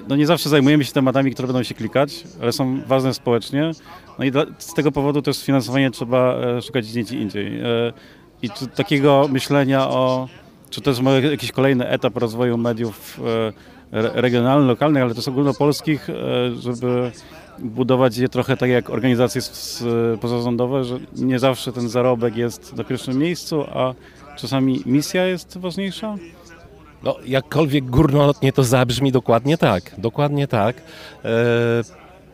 no 0.09 0.17
nie 0.17 0.27
zawsze 0.27 0.49
zajmujemy 0.49 0.85
się 0.85 0.93
tematami, 0.93 1.33
które 1.33 1.49
będą 1.49 1.63
się 1.63 1.75
klikać, 1.75 2.25
ale 2.43 2.53
są 2.53 2.81
ważne 2.87 3.15
społecznie. 3.15 3.71
No 4.19 4.25
i 4.25 4.31
dla, 4.31 4.45
z 4.59 4.75
tego 4.75 4.93
powodu 4.93 5.23
też 5.23 5.45
finansowanie 5.45 5.91
trzeba 5.91 6.35
e, 6.35 6.63
szukać 6.63 6.87
gdzieś 6.87 7.11
indziej. 7.11 7.61
E, 7.61 7.93
I 8.43 8.51
takiego 8.75 9.29
myślenia 9.31 9.89
o, 9.89 10.29
czy 10.71 10.81
to 10.81 10.91
jest 10.91 11.03
może 11.03 11.23
jakiś 11.23 11.53
kolejny 11.53 11.89
etap 11.89 12.17
rozwoju 12.17 12.59
mediów 12.59 13.21
e, 13.93 13.99
re- 13.99 14.11
regionalnych, 14.15 14.69
lokalnych, 14.69 15.03
ale 15.03 15.15
też 15.15 15.29
ogólnopolskich, 15.29 16.11
e, 16.11 16.15
żeby 16.61 17.13
budować 17.59 18.17
je 18.17 18.29
trochę 18.29 18.57
tak 18.57 18.71
jak 18.71 18.91
organizacje 18.91 19.43
pozarządowe, 20.21 20.85
że 20.85 20.99
nie 21.17 21.39
zawsze 21.39 21.73
ten 21.73 21.89
zarobek 21.89 22.37
jest 22.37 22.77
na 22.77 22.85
pierwszym 22.85 23.19
miejscu, 23.19 23.63
a 23.63 23.95
czasami 24.37 24.83
misja 24.87 25.27
jest 25.27 25.59
ważniejsza. 25.59 26.15
No, 27.03 27.17
jakkolwiek 27.27 27.85
górnolotnie 27.85 28.53
to 28.53 28.65
zabrzmi, 28.65 29.13
dokładnie 29.13 29.59
tak, 29.59 29.95
dokładnie 29.99 30.49
tak. 30.49 30.77
E, 31.25 31.29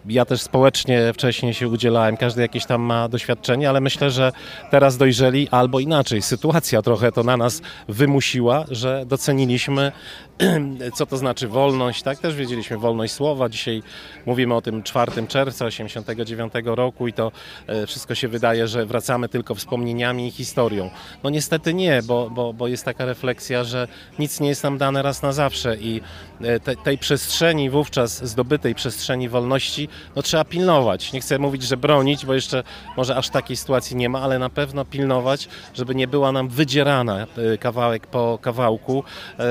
Ja 0.08 0.24
też 0.24 0.42
społecznie 0.42 1.12
wcześniej 1.12 1.54
się 1.54 1.68
udzielałem, 1.68 2.16
każdy 2.16 2.42
jakieś 2.42 2.66
tam 2.66 2.82
ma 2.82 3.08
doświadczenie, 3.08 3.68
ale 3.68 3.80
myślę, 3.80 4.10
że 4.10 4.32
teraz 4.70 4.96
dojrzeli 4.96 5.48
albo 5.50 5.80
inaczej. 5.80 6.22
Sytuacja 6.22 6.82
trochę 6.82 7.12
to 7.12 7.22
na 7.22 7.36
nas 7.36 7.62
wymusiła, 7.88 8.64
że 8.70 9.04
doceniliśmy, 9.06 9.92
co 10.96 11.06
to 11.06 11.16
znaczy 11.16 11.48
wolność, 11.48 12.02
tak? 12.02 12.18
Też 12.18 12.34
wiedzieliśmy 12.34 12.78
wolność 12.78 13.14
słowa. 13.14 13.48
Dzisiaj 13.48 13.82
mówimy 14.26 14.54
o 14.54 14.62
tym 14.62 14.82
4 14.82 15.26
czerwca 15.26 15.64
89 15.64 16.52
roku 16.64 17.08
i 17.08 17.12
to 17.12 17.32
e, 17.66 17.86
wszystko 17.86 18.14
się 18.14 18.28
wydaje, 18.28 18.68
że 18.68 18.86
wracamy 18.86 19.28
tylko 19.28 19.54
wspomnieniami 19.54 20.28
i 20.28 20.30
historią. 20.30 20.90
No 21.22 21.30
niestety 21.30 21.74
nie, 21.74 22.02
bo, 22.02 22.30
bo, 22.30 22.52
bo 22.52 22.68
jest 22.68 22.84
taka 22.84 23.04
refleksja, 23.04 23.64
że 23.64 23.88
nic 24.18 24.40
nie 24.40 24.48
jest 24.48 24.62
nam 24.62 24.78
dane 24.78 25.02
raz 25.02 25.22
na 25.22 25.32
zawsze 25.32 25.76
i 25.76 26.00
e, 26.40 26.60
te, 26.60 26.76
tej 26.76 26.98
przestrzeni 26.98 27.70
wówczas 27.70 28.28
zdobytej 28.28 28.74
przestrzeni 28.74 29.28
wolności, 29.28 29.88
no 30.16 30.22
trzeba 30.22 30.44
pilnować. 30.44 31.12
Nie 31.12 31.20
chcę 31.20 31.38
mówić, 31.38 31.62
że 31.62 31.76
bronić, 31.76 32.26
bo 32.26 32.34
jeszcze 32.34 32.62
może 32.96 33.16
aż 33.16 33.30
takiej 33.30 33.56
sytuacji 33.56 33.96
nie 33.96 34.08
ma, 34.08 34.20
ale 34.20 34.38
na 34.38 34.50
pewno 34.50 34.84
pilnować, 34.84 35.48
żeby 35.74 35.94
nie 35.94 36.08
była 36.08 36.32
nam 36.32 36.48
wydzierana 36.48 37.26
e, 37.52 37.58
kawałek 37.58 38.06
po 38.06 38.38
kawałku. 38.42 39.04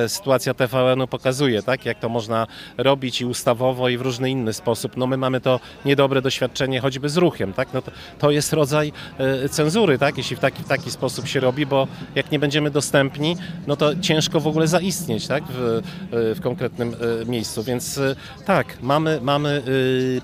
Sytuacja 0.07 0.53
TVN-u 0.73 1.07
pokazuje, 1.07 1.63
tak, 1.63 1.85
jak 1.85 1.99
to 1.99 2.09
można 2.09 2.47
robić 2.77 3.21
i 3.21 3.25
ustawowo 3.25 3.89
i 3.89 3.97
w 3.97 4.01
różny 4.01 4.29
inny 4.29 4.53
sposób. 4.53 4.97
No 4.97 5.07
my 5.07 5.17
mamy 5.17 5.41
to 5.41 5.59
niedobre 5.85 6.21
doświadczenie 6.21 6.79
choćby 6.79 7.09
z 7.09 7.17
ruchem, 7.17 7.53
tak? 7.53 7.73
No 7.73 7.81
to, 7.81 7.91
to 8.19 8.31
jest 8.31 8.53
rodzaj 8.53 8.91
e, 9.17 9.49
cenzury, 9.49 9.97
tak? 9.97 10.17
Jeśli 10.17 10.35
w 10.35 10.39
taki, 10.39 10.63
w 10.63 10.67
taki 10.67 10.91
sposób 10.91 11.27
się 11.27 11.39
robi, 11.39 11.65
bo 11.65 11.87
jak 12.15 12.31
nie 12.31 12.39
będziemy 12.39 12.71
dostępni, 12.71 13.37
no 13.67 13.75
to 13.75 13.95
ciężko 13.95 14.39
w 14.39 14.47
ogóle 14.47 14.67
zaistnieć, 14.67 15.27
tak? 15.27 15.43
W, 15.49 15.59
e, 15.59 16.35
w 16.35 16.41
konkretnym 16.41 16.95
e, 17.21 17.25
miejscu. 17.25 17.63
Więc 17.63 17.99
tak, 18.45 18.81
mamy, 18.81 19.19
mamy 19.21 19.63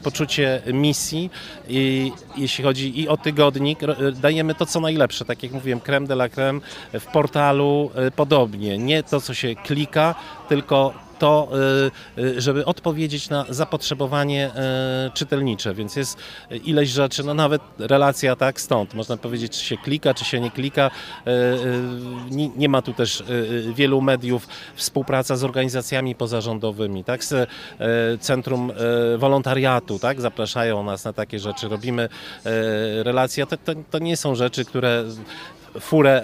poczucie 0.04 0.62
misji 0.74 1.30
i 1.68 2.12
jeśli 2.38 2.64
chodzi 2.64 3.02
i 3.02 3.08
o 3.08 3.18
tygodnik, 3.18 3.80
dajemy 4.22 4.56
to 4.56 4.66
co 4.66 4.80
najlepsze, 4.80 5.26
tak 5.26 5.44
jak 5.44 5.52
mówiłem, 5.52 5.80
creme 5.80 6.08
de 6.08 6.14
la 6.14 6.30
creme 6.30 6.60
w 6.94 7.06
portalu 7.06 7.92
podobnie. 8.16 8.78
Nie 8.78 9.04
to, 9.04 9.22
co 9.22 9.34
się 9.34 9.56
klika, 9.56 10.16
tylko 10.50 10.94
to, 11.20 11.50
y, 12.18 12.22
y, 12.22 12.42
żeby 12.42 12.66
odpowiedzieć 12.66 13.30
na 13.30 13.46
zapotrzebowanie 13.50 14.52
y, 15.08 15.12
czytelnicze, 15.12 15.74
więc 15.74 15.96
jest 15.96 16.18
ileś 16.64 16.90
rzeczy, 16.90 17.24
no 17.24 17.34
nawet 17.34 17.62
relacja 17.80 18.36
tak 18.36 18.62
stąd, 18.62 18.94
można 18.94 19.18
powiedzieć, 19.18 19.52
czy 19.52 19.66
się 19.66 19.78
klika, 19.78 20.14
czy 20.14 20.26
się 20.26 20.40
nie 20.40 20.52
klika. 20.52 20.92
Nie, 22.58 22.70
ma 22.70 22.82
tu 22.82 22.94
też 22.94 23.24
wielu 23.76 24.02
mediów, 24.02 24.48
współpraca 24.76 25.36
z 25.36 25.44
organizacjami 25.44 26.16
pozarządowymi, 26.16 27.04
tak, 27.04 27.24
z 27.24 27.50
Centrum 28.22 28.72
Wolontariatu, 29.18 30.00
tak, 30.00 30.22
zapraszają 30.22 30.84
nas 30.84 31.06
na 31.06 31.14
takie 31.14 31.40
rzeczy, 31.40 31.70
robimy 31.70 32.10
relacje, 33.04 33.46
to, 33.46 33.58
to, 33.58 33.74
to 33.92 34.00
nie 34.00 34.18
są 34.18 34.36
rzeczy, 34.36 34.66
które 34.66 35.04
furę 35.80 36.24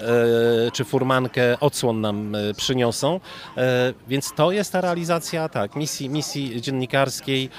e, 0.67 0.71
czy 0.71 0.83
furmankę 0.83 1.59
odsłon 1.59 2.01
nam 2.01 2.35
e, 2.35 2.53
przyniosą. 2.53 3.19
E, 3.57 3.93
Więc 4.07 4.33
to 4.35 4.51
jest 4.51 4.71
ta 4.71 4.81
realizacja 4.81 5.49
tak, 5.49 5.75
misji, 5.75 6.09
misji 6.09 6.61
dziennikarskiej, 6.61 7.49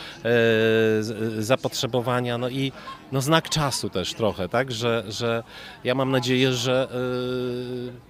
zapotrzebowania, 1.38 2.38
no 2.38 2.48
i 2.48 2.72
no 3.12 3.20
znak 3.20 3.48
czasu 3.48 3.90
też 3.90 4.14
trochę, 4.14 4.48
tak, 4.48 4.72
że, 4.72 5.04
że 5.08 5.42
ja 5.84 5.94
mam 5.94 6.10
nadzieję, 6.10 6.52
że 6.52 6.88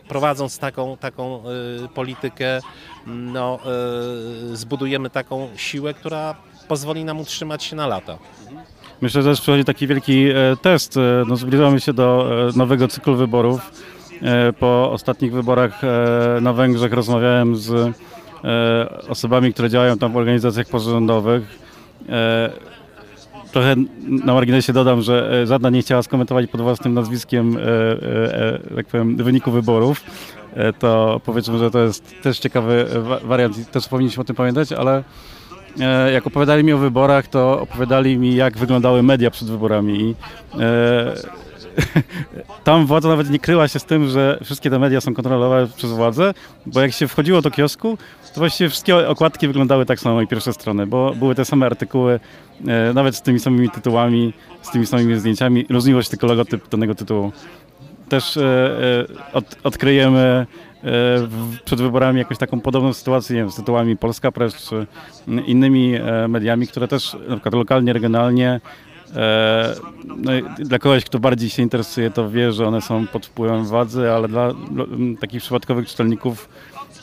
prowadząc 0.09 0.59
taką, 0.59 0.97
taką 0.97 1.43
politykę, 1.95 2.61
no, 3.07 3.59
zbudujemy 4.53 5.11
taką 5.11 5.49
siłę, 5.57 5.95
która 5.95 6.35
pozwoli 6.69 7.05
nam 7.05 7.21
utrzymać 7.21 7.65
się 7.65 7.77
na 7.77 7.87
lata. 7.87 8.19
Myślę, 9.01 9.23
że 9.23 9.31
też 9.31 9.41
przychodzi 9.41 9.65
taki 9.65 9.87
wielki 9.87 10.27
e, 10.29 10.35
test. 10.63 10.97
E, 10.97 11.01
No, 11.29 11.37
zbliżamy 11.37 11.81
się 11.81 11.93
do 11.93 12.29
e, 12.55 12.59
nowego 12.59 12.89
cyklu 12.89 13.17
wyborów. 13.17 13.61
Po 14.61 14.91
ostatnich 14.93 15.33
wyborach 15.33 15.81
na 16.41 16.53
Węgrzech 16.53 16.93
rozmawiałem 16.93 17.57
z 17.57 17.97
osobami, 19.09 19.53
które 19.53 19.71
działają 19.71 19.99
tam 19.99 20.13
w 20.13 20.17
organizacjach 20.17 20.67
pozarządowych. 20.69 21.59
Trochę 23.53 23.75
na 24.09 24.35
marginesie 24.35 24.73
dodam, 24.73 25.03
że 25.03 25.47
żadna 25.47 25.71
nie 25.71 25.83
chciała 25.83 26.03
skomentować 26.03 26.51
pod 26.51 26.61
własnym 26.61 26.95
nazwiskiem 26.95 27.57
tak 28.77 28.87
powiem, 28.87 29.17
wyniku 29.17 29.51
wyborów. 29.51 30.01
To 30.79 31.21
powiedzmy, 31.25 31.59
że 31.59 31.71
to 31.71 31.79
jest 31.79 32.15
też 32.23 32.39
ciekawy 32.39 32.87
wa- 33.03 33.21
wariant 33.25 33.59
i 33.59 33.65
też 33.65 33.89
powinniśmy 33.89 34.21
o 34.21 34.25
tym 34.25 34.37
pamiętać, 34.37 34.73
ale 34.73 35.05
jak 36.13 36.27
opowiadali 36.27 36.65
mi 36.65 36.73
o 36.73 36.79
wyborach, 36.79 37.27
to 37.27 37.61
opowiadali 37.61 38.19
mi, 38.19 38.35
jak 38.37 38.59
wyglądały 38.59 39.03
media 39.03 39.31
przed 39.31 39.49
wyborami. 39.49 40.01
I, 40.01 40.15
e, 40.61 41.15
tam 42.65 42.87
władza 42.87 43.09
nawet 43.09 43.31
nie 43.31 43.39
kryła 43.39 43.69
się 43.69 43.79
z 43.79 43.85
tym, 43.85 44.09
że 44.09 44.39
wszystkie 44.45 44.71
te 44.71 44.79
media 44.79 45.01
są 45.01 45.15
kontrolowane 45.15 45.67
przez 45.77 45.91
władzę, 45.91 46.35
bo 46.67 46.81
jak 46.81 46.93
się 46.93 47.09
wchodziło 47.09 47.43
do 47.43 47.51
kiosku, 47.51 47.99
to 48.35 48.41
właściwie 48.41 48.71
wszystkie 48.71 49.09
okładki 49.09 49.47
wyglądały 49.47 49.87
tak 49.87 50.01
samo 50.01 50.23
i 50.23 50.27
pierwsze 50.27 50.53
strony, 50.53 50.87
bo 50.87 51.15
były 51.15 51.35
te 51.35 51.45
same 51.45 51.67
artykuły, 51.67 52.21
e, 52.67 52.93
nawet 52.93 53.17
z 53.17 53.23
tymi 53.23 53.41
samymi 53.41 53.71
tytułami, 53.71 54.33
z 54.63 54.71
tymi 54.71 54.87
samymi 54.87 55.19
zdjęciami, 55.19 55.67
różniło 55.71 56.03
się 56.03 56.11
tylko 56.11 56.27
logotyp 56.27 56.69
danego 56.69 56.95
tytułu. 56.95 57.33
Też 58.09 58.37
e, 58.37 58.43
e, 58.43 59.33
od, 59.33 59.57
odkryjemy 59.65 60.19
e, 60.19 60.47
przed 61.65 61.81
wyborami 61.81 62.19
jakąś 62.19 62.39
taką 62.39 62.61
podobną 62.61 62.93
sytuację 62.93 63.45
nie 63.45 63.51
z 63.51 63.57
tytułami 63.57 63.97
Polska 63.97 64.33
Press 64.33 64.55
czy 64.55 64.87
innymi 65.47 65.95
e, 65.95 66.29
mediami, 66.29 66.67
które 66.67 66.89
też 66.89 67.17
na 67.29 67.37
przykład 67.37 67.55
lokalnie, 67.55 67.93
regionalnie 67.93 68.61
e, 69.17 69.75
no, 70.05 70.33
dla 70.59 70.79
kogoś, 70.79 71.05
kto 71.05 71.19
bardziej 71.19 71.51
się 71.51 71.63
interesuje, 71.63 72.11
to 72.11 72.31
wie, 72.31 72.53
że 72.53 72.67
one 72.67 72.81
są 72.81 73.07
pod 73.07 73.27
wpływem 73.27 73.65
władzy, 73.65 74.11
ale 74.11 74.29
dla 74.29 74.55
takich 75.21 75.43
przypadkowych 75.43 75.89
czytelników 75.89 76.49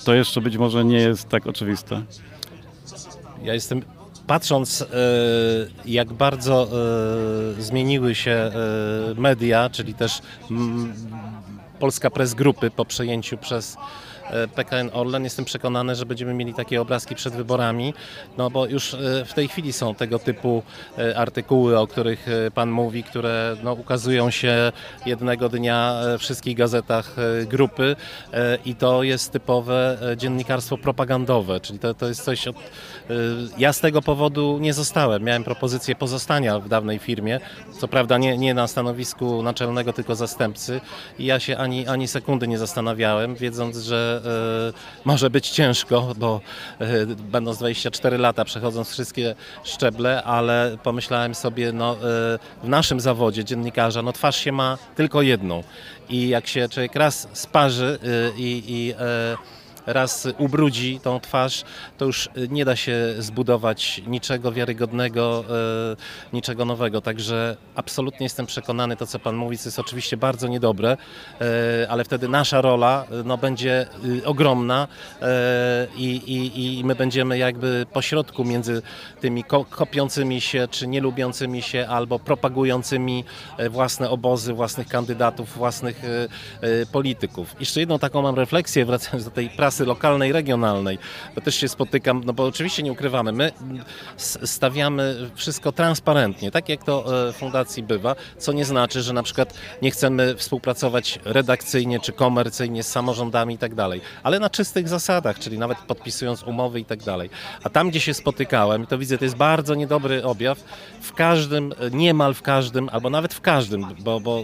to 0.05 0.13
jeszcze 0.13 0.41
być 0.41 0.57
może 0.57 0.85
nie 0.85 0.97
jest 0.99 1.29
tak 1.29 1.47
oczywiste. 1.47 2.01
Ja 3.43 3.53
jestem, 3.53 3.81
patrząc 4.27 4.81
e, 4.81 4.85
jak 5.85 6.13
bardzo 6.13 6.67
zmieniły 7.59 8.15
się 8.15 8.51
media, 9.17 9.69
czyli 9.69 9.93
też 9.93 10.21
Polska 11.83 12.09
Press 12.09 12.33
Grupy 12.33 12.71
po 12.71 12.85
przejęciu 12.85 13.37
przez 13.37 13.77
PKN 14.55 14.89
Orlen. 14.93 15.23
Jestem 15.23 15.45
przekonany, 15.45 15.95
że 15.95 16.05
będziemy 16.05 16.33
mieli 16.33 16.53
takie 16.53 16.81
obrazki 16.81 17.15
przed 17.15 17.33
wyborami, 17.33 17.93
no 18.37 18.49
bo 18.49 18.65
już 18.65 18.93
e, 18.93 19.25
w 19.25 19.33
tej 19.33 19.47
chwili 19.47 19.73
są 19.73 19.95
tego 19.95 20.19
typu 20.19 20.63
e, 20.97 21.17
artykuły, 21.17 21.79
o 21.79 21.87
których 21.87 22.27
e, 22.27 22.51
Pan 22.51 22.71
mówi, 22.71 23.03
które 23.03 23.55
no, 23.63 23.73
ukazują 23.73 24.31
się 24.31 24.71
jednego 25.05 25.49
dnia 25.49 26.01
w 26.17 26.21
wszystkich 26.21 26.57
gazetach 26.57 27.15
grupy 27.47 27.95
i 28.65 28.75
to 28.75 29.03
jest 29.03 29.31
typowe 29.31 29.97
dziennikarstwo 30.17 30.77
propagandowe, 30.77 31.59
czyli 31.59 31.79
to, 31.79 31.93
to 31.93 32.07
jest 32.07 32.23
coś, 32.23 32.47
od, 32.47 32.55
ja 33.57 33.73
z 33.73 33.79
tego 33.79 34.01
powodu 34.01 34.57
nie 34.61 34.73
zostałem. 34.73 35.23
Miałem 35.23 35.43
propozycję 35.43 35.95
pozostania 35.95 36.59
w 36.59 36.69
dawnej 36.69 36.99
firmie, 36.99 37.39
co 37.79 37.87
prawda 37.87 38.17
nie, 38.17 38.37
nie 38.37 38.53
na 38.53 38.67
stanowisku 38.67 39.43
naczelnego, 39.43 39.93
tylko 39.93 40.15
zastępcy 40.15 40.81
i 41.19 41.25
ja 41.25 41.39
się 41.39 41.57
ani, 41.57 41.87
ani 41.87 42.07
sekundy 42.07 42.47
nie 42.47 42.57
zastanawiałem, 42.57 43.35
wiedząc, 43.35 43.77
że 43.77 44.21
może 45.05 45.29
być 45.29 45.49
ciężko, 45.49 46.13
bo 46.17 46.41
e, 46.79 47.05
będąc 47.05 47.57
24 47.57 48.17
lata, 48.17 48.45
przechodząc 48.45 48.89
wszystkie 48.89 49.35
szczeble, 49.63 50.23
ale 50.23 50.77
pomyślałem 50.83 51.35
sobie, 51.35 51.71
no 51.71 51.93
e, 51.93 51.97
w 52.63 52.69
naszym 52.69 52.99
zawodzie 52.99 53.45
dziennikarza, 53.45 54.01
no 54.01 54.13
twarz 54.13 54.37
się 54.37 54.51
ma 54.51 54.77
tylko 54.95 55.21
jedną. 55.21 55.63
I 56.09 56.27
jak 56.27 56.47
się 56.47 56.69
człowiek 56.69 56.95
raz 56.95 57.27
sparzy 57.33 57.99
e, 58.03 58.39
i, 58.39 58.63
i 58.67 58.91
e, 58.91 59.37
raz 59.85 60.27
ubrudzi 60.37 60.99
tą 61.03 61.19
twarz, 61.19 61.63
to 61.97 62.05
już 62.05 62.29
nie 62.49 62.65
da 62.65 62.75
się 62.75 62.97
zbudować 63.19 64.01
niczego 64.07 64.51
wiarygodnego, 64.51 65.45
e, 65.49 66.33
niczego 66.35 66.65
nowego. 66.65 67.01
Także 67.01 67.57
absolutnie 67.75 68.25
jestem 68.25 68.45
przekonany, 68.45 68.95
to 68.95 69.07
co 69.07 69.19
Pan 69.19 69.35
mówi, 69.35 69.57
to 69.57 69.63
jest 69.65 69.79
oczywiście 69.79 70.17
bardzo 70.17 70.47
niedobre, 70.47 70.97
e, 71.41 71.87
ale 71.89 72.03
wtedy 72.03 72.27
nasza 72.27 72.61
rola 72.61 73.05
e, 73.11 73.23
no, 73.23 73.37
będzie 73.37 73.87
ogromna 74.25 74.87
e, 75.21 75.87
i, 75.97 76.05
i, 76.15 76.79
i 76.79 76.83
my 76.83 76.95
będziemy 76.95 77.37
jakby 77.37 77.85
pośrodku 77.93 78.45
między 78.45 78.81
tymi 79.21 79.43
ko- 79.43 79.65
kopiącymi 79.65 80.41
się, 80.41 80.67
czy 80.71 80.87
nielubiącymi 80.87 81.61
się, 81.61 81.87
albo 81.89 82.19
propagującymi 82.19 83.23
e, 83.57 83.69
własne 83.69 84.09
obozy, 84.09 84.53
własnych 84.53 84.87
kandydatów, 84.87 85.53
własnych 85.55 86.01
e, 86.05 86.27
e, 86.81 86.85
polityków. 86.85 87.55
Jeszcze 87.59 87.79
jedną 87.79 87.99
taką 87.99 88.21
mam 88.21 88.35
refleksję, 88.35 88.85
wracając 88.85 89.25
do 89.25 89.31
tej 89.31 89.49
prasy 89.49 89.72
lokalnej, 89.79 90.31
regionalnej, 90.31 90.97
bo 91.35 91.41
też 91.41 91.55
się 91.55 91.67
spotykam, 91.67 92.21
no 92.25 92.33
bo 92.33 92.45
oczywiście 92.45 92.83
nie 92.83 92.91
ukrywamy, 92.91 93.31
my 93.31 93.51
stawiamy 94.17 95.29
wszystko 95.35 95.71
transparentnie, 95.71 96.51
tak 96.51 96.69
jak 96.69 96.83
to 96.83 97.27
e, 97.27 97.33
w 97.33 97.35
fundacji 97.35 97.83
bywa, 97.83 98.15
co 98.37 98.53
nie 98.53 98.65
znaczy, 98.65 99.01
że 99.01 99.13
na 99.13 99.23
przykład 99.23 99.53
nie 99.81 99.91
chcemy 99.91 100.35
współpracować 100.35 101.19
redakcyjnie 101.25 101.99
czy 101.99 102.11
komercyjnie 102.11 102.83
z 102.83 102.87
samorządami 102.87 103.55
i 103.55 103.57
tak 103.57 103.75
dalej, 103.75 104.01
ale 104.23 104.39
na 104.39 104.49
czystych 104.49 104.89
zasadach, 104.89 105.39
czyli 105.39 105.57
nawet 105.57 105.77
podpisując 105.77 106.43
umowy 106.43 106.79
i 106.79 106.85
tak 106.85 107.03
dalej. 107.03 107.29
A 107.63 107.69
tam, 107.69 107.89
gdzie 107.89 107.99
się 107.99 108.13
spotykałem, 108.13 108.85
to 108.85 108.97
widzę, 108.97 109.17
to 109.17 109.25
jest 109.25 109.37
bardzo 109.37 109.75
niedobry 109.75 110.23
objaw, 110.23 110.63
w 111.01 111.13
każdym, 111.13 111.73
e, 111.79 111.89
niemal 111.91 112.33
w 112.33 112.41
każdym, 112.41 112.89
albo 112.91 113.09
nawet 113.09 113.33
w 113.33 113.41
każdym, 113.41 113.85
bo, 113.99 114.19
bo 114.19 114.39
e, 114.39 114.43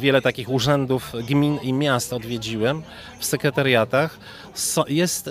wiele 0.00 0.22
takich 0.22 0.48
urzędów 0.48 1.12
gmin 1.28 1.58
i 1.62 1.72
miast 1.72 2.12
odwiedziłem, 2.12 2.82
w 3.18 3.24
sekretariatach 3.24 3.91
jest 4.88 5.28
y, 5.28 5.30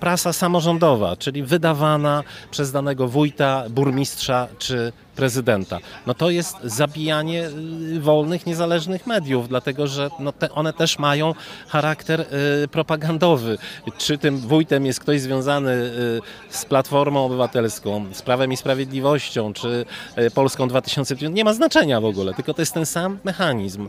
prasa 0.00 0.32
samorządowa, 0.32 1.16
czyli 1.16 1.42
wydawana 1.42 2.22
przez 2.50 2.72
danego 2.72 3.08
wójta, 3.08 3.64
burmistrza 3.70 4.48
czy 4.58 4.92
prezydenta. 5.16 5.78
No 6.06 6.14
to 6.14 6.30
jest 6.30 6.56
zabijanie 6.64 7.48
y, 7.96 8.00
wolnych, 8.00 8.46
niezależnych 8.46 9.06
mediów, 9.06 9.48
dlatego 9.48 9.86
że 9.86 10.10
no 10.20 10.32
te, 10.32 10.52
one 10.52 10.72
też 10.72 10.98
mają 10.98 11.34
charakter 11.68 12.20
y, 12.20 12.68
propagandowy. 12.68 13.58
Czy 13.98 14.18
tym 14.18 14.38
wójtem 14.38 14.86
jest 14.86 15.00
ktoś 15.00 15.20
związany 15.20 15.90
z 16.50 16.64
Platformą 16.64 17.24
Obywatelską, 17.24 18.06
z 18.12 18.22
Prawem 18.22 18.52
i 18.52 18.56
Sprawiedliwością, 18.56 19.52
czy 19.52 19.84
Polską 20.34 20.68
2050, 20.68 21.34
nie 21.34 21.44
ma 21.44 21.54
znaczenia 21.54 22.00
w 22.00 22.04
ogóle, 22.04 22.34
tylko 22.34 22.54
to 22.54 22.62
jest 22.62 22.74
ten 22.74 22.86
sam 22.86 23.18
mechanizm. 23.24 23.88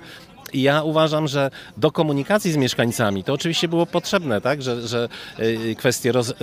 I 0.53 0.62
ja 0.62 0.84
uważam, 0.84 1.27
że 1.27 1.51
do 1.77 1.91
komunikacji 1.91 2.51
z 2.51 2.58
mieszkańcami 2.58 3.24
to 3.24 3.34
oczywiście 3.34 3.68
było 3.68 3.86
potrzebne, 3.86 4.41
tak? 4.41 4.62
że, 4.62 4.88
że 4.88 5.10
y, 5.39 5.75
kwestie 5.77 6.12
roz, 6.12 6.29
y, 6.29 6.34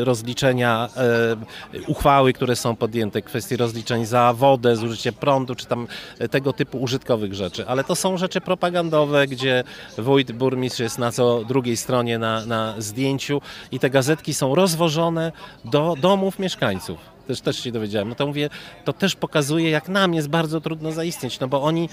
y, 0.00 0.04
rozliczenia, 0.04 0.88
uchwały, 1.86 2.32
które 2.32 2.56
są 2.56 2.76
podjęte, 2.76 3.22
kwestie 3.22 3.56
rozliczeń 3.56 4.06
za 4.06 4.32
wodę, 4.32 4.76
zużycie 4.76 5.12
prądu, 5.12 5.54
czy 5.54 5.66
tam 5.66 5.86
tego 6.30 6.52
typu 6.52 6.78
użytkowych 6.78 7.34
rzeczy. 7.34 7.66
Ale 7.66 7.84
to 7.84 7.94
są 7.94 8.16
rzeczy 8.16 8.40
propagandowe, 8.40 9.26
gdzie 9.26 9.64
wójt, 9.98 10.32
burmistrz 10.32 10.80
jest 10.80 10.98
na 10.98 11.12
co 11.12 11.44
drugiej 11.44 11.76
stronie 11.76 12.18
na, 12.18 12.46
na 12.46 12.74
zdjęciu 12.78 13.40
i 13.72 13.78
te 13.78 13.90
gazetki 13.90 14.34
są 14.34 14.54
rozwożone 14.54 15.32
do 15.64 15.94
domów 16.00 16.38
mieszkańców 16.38 17.13
też, 17.26 17.40
też 17.40 17.62
się 17.62 17.72
dowiedziałem, 17.72 18.08
no 18.08 18.14
to 18.14 18.26
mówię, 18.26 18.50
to 18.84 18.92
też 18.92 19.16
pokazuje, 19.16 19.70
jak 19.70 19.88
nam 19.88 20.14
jest 20.14 20.28
bardzo 20.28 20.60
trudno 20.60 20.92
zaistnieć, 20.92 21.40
no 21.40 21.48
bo 21.48 21.62
oni 21.62 21.88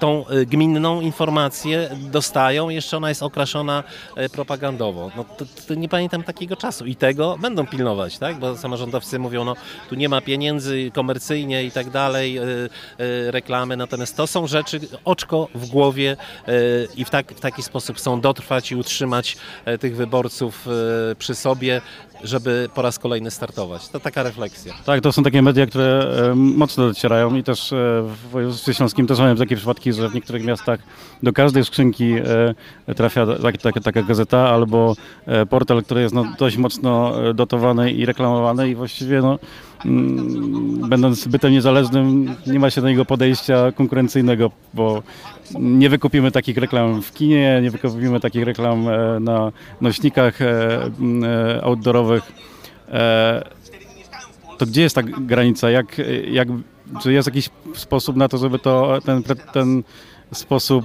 tą 0.00 0.24
y, 0.28 0.46
gminną 0.46 1.00
informację 1.00 1.90
dostają, 2.12 2.68
jeszcze 2.68 2.96
ona 2.96 3.08
jest 3.08 3.22
okraszona 3.22 3.84
y, 4.18 4.28
propagandowo. 4.28 5.10
No 5.16 5.24
to, 5.24 5.44
to 5.68 5.74
nie 5.74 5.88
pamiętam 5.88 6.22
takiego 6.22 6.56
czasu 6.56 6.86
i 6.86 6.96
tego 6.96 7.36
będą 7.40 7.66
pilnować, 7.66 8.18
tak? 8.18 8.38
Bo 8.38 8.56
samorządowcy 8.56 9.18
mówią, 9.18 9.44
no 9.44 9.56
tu 9.88 9.94
nie 9.94 10.08
ma 10.08 10.20
pieniędzy 10.20 10.90
komercyjnie 10.94 11.64
i 11.64 11.70
tak 11.70 11.90
dalej, 11.90 12.38
y, 12.38 12.70
reklamy, 13.30 13.76
natomiast 13.76 14.16
to 14.16 14.26
są 14.26 14.46
rzeczy, 14.46 14.80
oczko 15.04 15.48
w 15.54 15.66
głowie 15.66 16.16
i 16.96 17.04
w, 17.04 17.10
tak, 17.10 17.32
w 17.32 17.40
taki 17.40 17.62
sposób 17.62 17.96
chcą 17.96 18.20
dotrwać 18.20 18.72
i 18.72 18.76
utrzymać 18.76 19.36
tych 19.80 19.96
wyborców 19.96 20.68
przy 21.18 21.34
sobie, 21.34 21.80
żeby 22.22 22.68
po 22.74 22.82
raz 22.82 22.98
kolejny 22.98 23.30
startować. 23.30 23.88
To 23.88 24.00
taka 24.00 24.22
refleksja. 24.22 24.53
Tak, 24.84 25.00
to 25.00 25.12
są 25.12 25.22
takie 25.22 25.42
media, 25.42 25.66
które 25.66 26.14
mocno 26.34 26.86
docierają 26.86 27.36
i 27.36 27.42
też 27.42 27.72
e, 27.72 27.76
w 28.02 28.28
województwie 28.30 28.74
śląskim 28.74 29.06
też 29.06 29.18
mamy 29.18 29.36
takie 29.36 29.56
przypadki, 29.56 29.92
że 29.92 30.08
w 30.08 30.14
niektórych 30.14 30.44
miastach 30.44 30.80
do 31.22 31.32
każdej 31.32 31.64
skrzynki 31.64 32.12
e, 32.86 32.94
trafia 32.94 33.26
tak, 33.42 33.58
tak, 33.58 33.74
taka 33.84 34.02
gazeta 34.02 34.48
albo 34.48 34.96
e, 35.26 35.46
portal, 35.46 35.82
który 35.82 36.00
jest 36.00 36.14
no, 36.14 36.24
dość 36.38 36.56
mocno 36.56 37.14
dotowany 37.34 37.92
i 37.92 38.06
reklamowany 38.06 38.70
i 38.70 38.74
właściwie 38.74 39.20
no, 39.20 39.38
mm, 39.84 40.88
będąc 40.88 41.28
bytem 41.28 41.52
niezależnym 41.52 42.34
nie 42.46 42.58
ma 42.58 42.70
się 42.70 42.80
do 42.80 42.88
niego 42.88 43.04
podejścia 43.04 43.72
konkurencyjnego, 43.72 44.50
bo 44.74 45.02
nie 45.60 45.88
wykupimy 45.88 46.30
takich 46.30 46.56
reklam 46.56 47.02
w 47.02 47.12
kinie, 47.12 47.60
nie 47.62 47.70
wykupimy 47.70 48.20
takich 48.20 48.44
reklam 48.44 48.86
na 49.20 49.52
nośnikach 49.80 50.38
outdoorowych. 51.62 52.32
To 54.58 54.66
gdzie 54.66 54.82
jest 54.82 54.94
ta 54.94 55.02
granica? 55.02 55.70
Jak, 55.70 56.00
jak, 56.30 56.48
czy 57.02 57.12
jest 57.12 57.28
jakiś 57.28 57.50
sposób 57.74 58.16
na 58.16 58.28
to, 58.28 58.38
żeby 58.38 58.58
to, 58.58 58.98
ten, 59.04 59.22
ten 59.52 59.82
sposób 60.32 60.84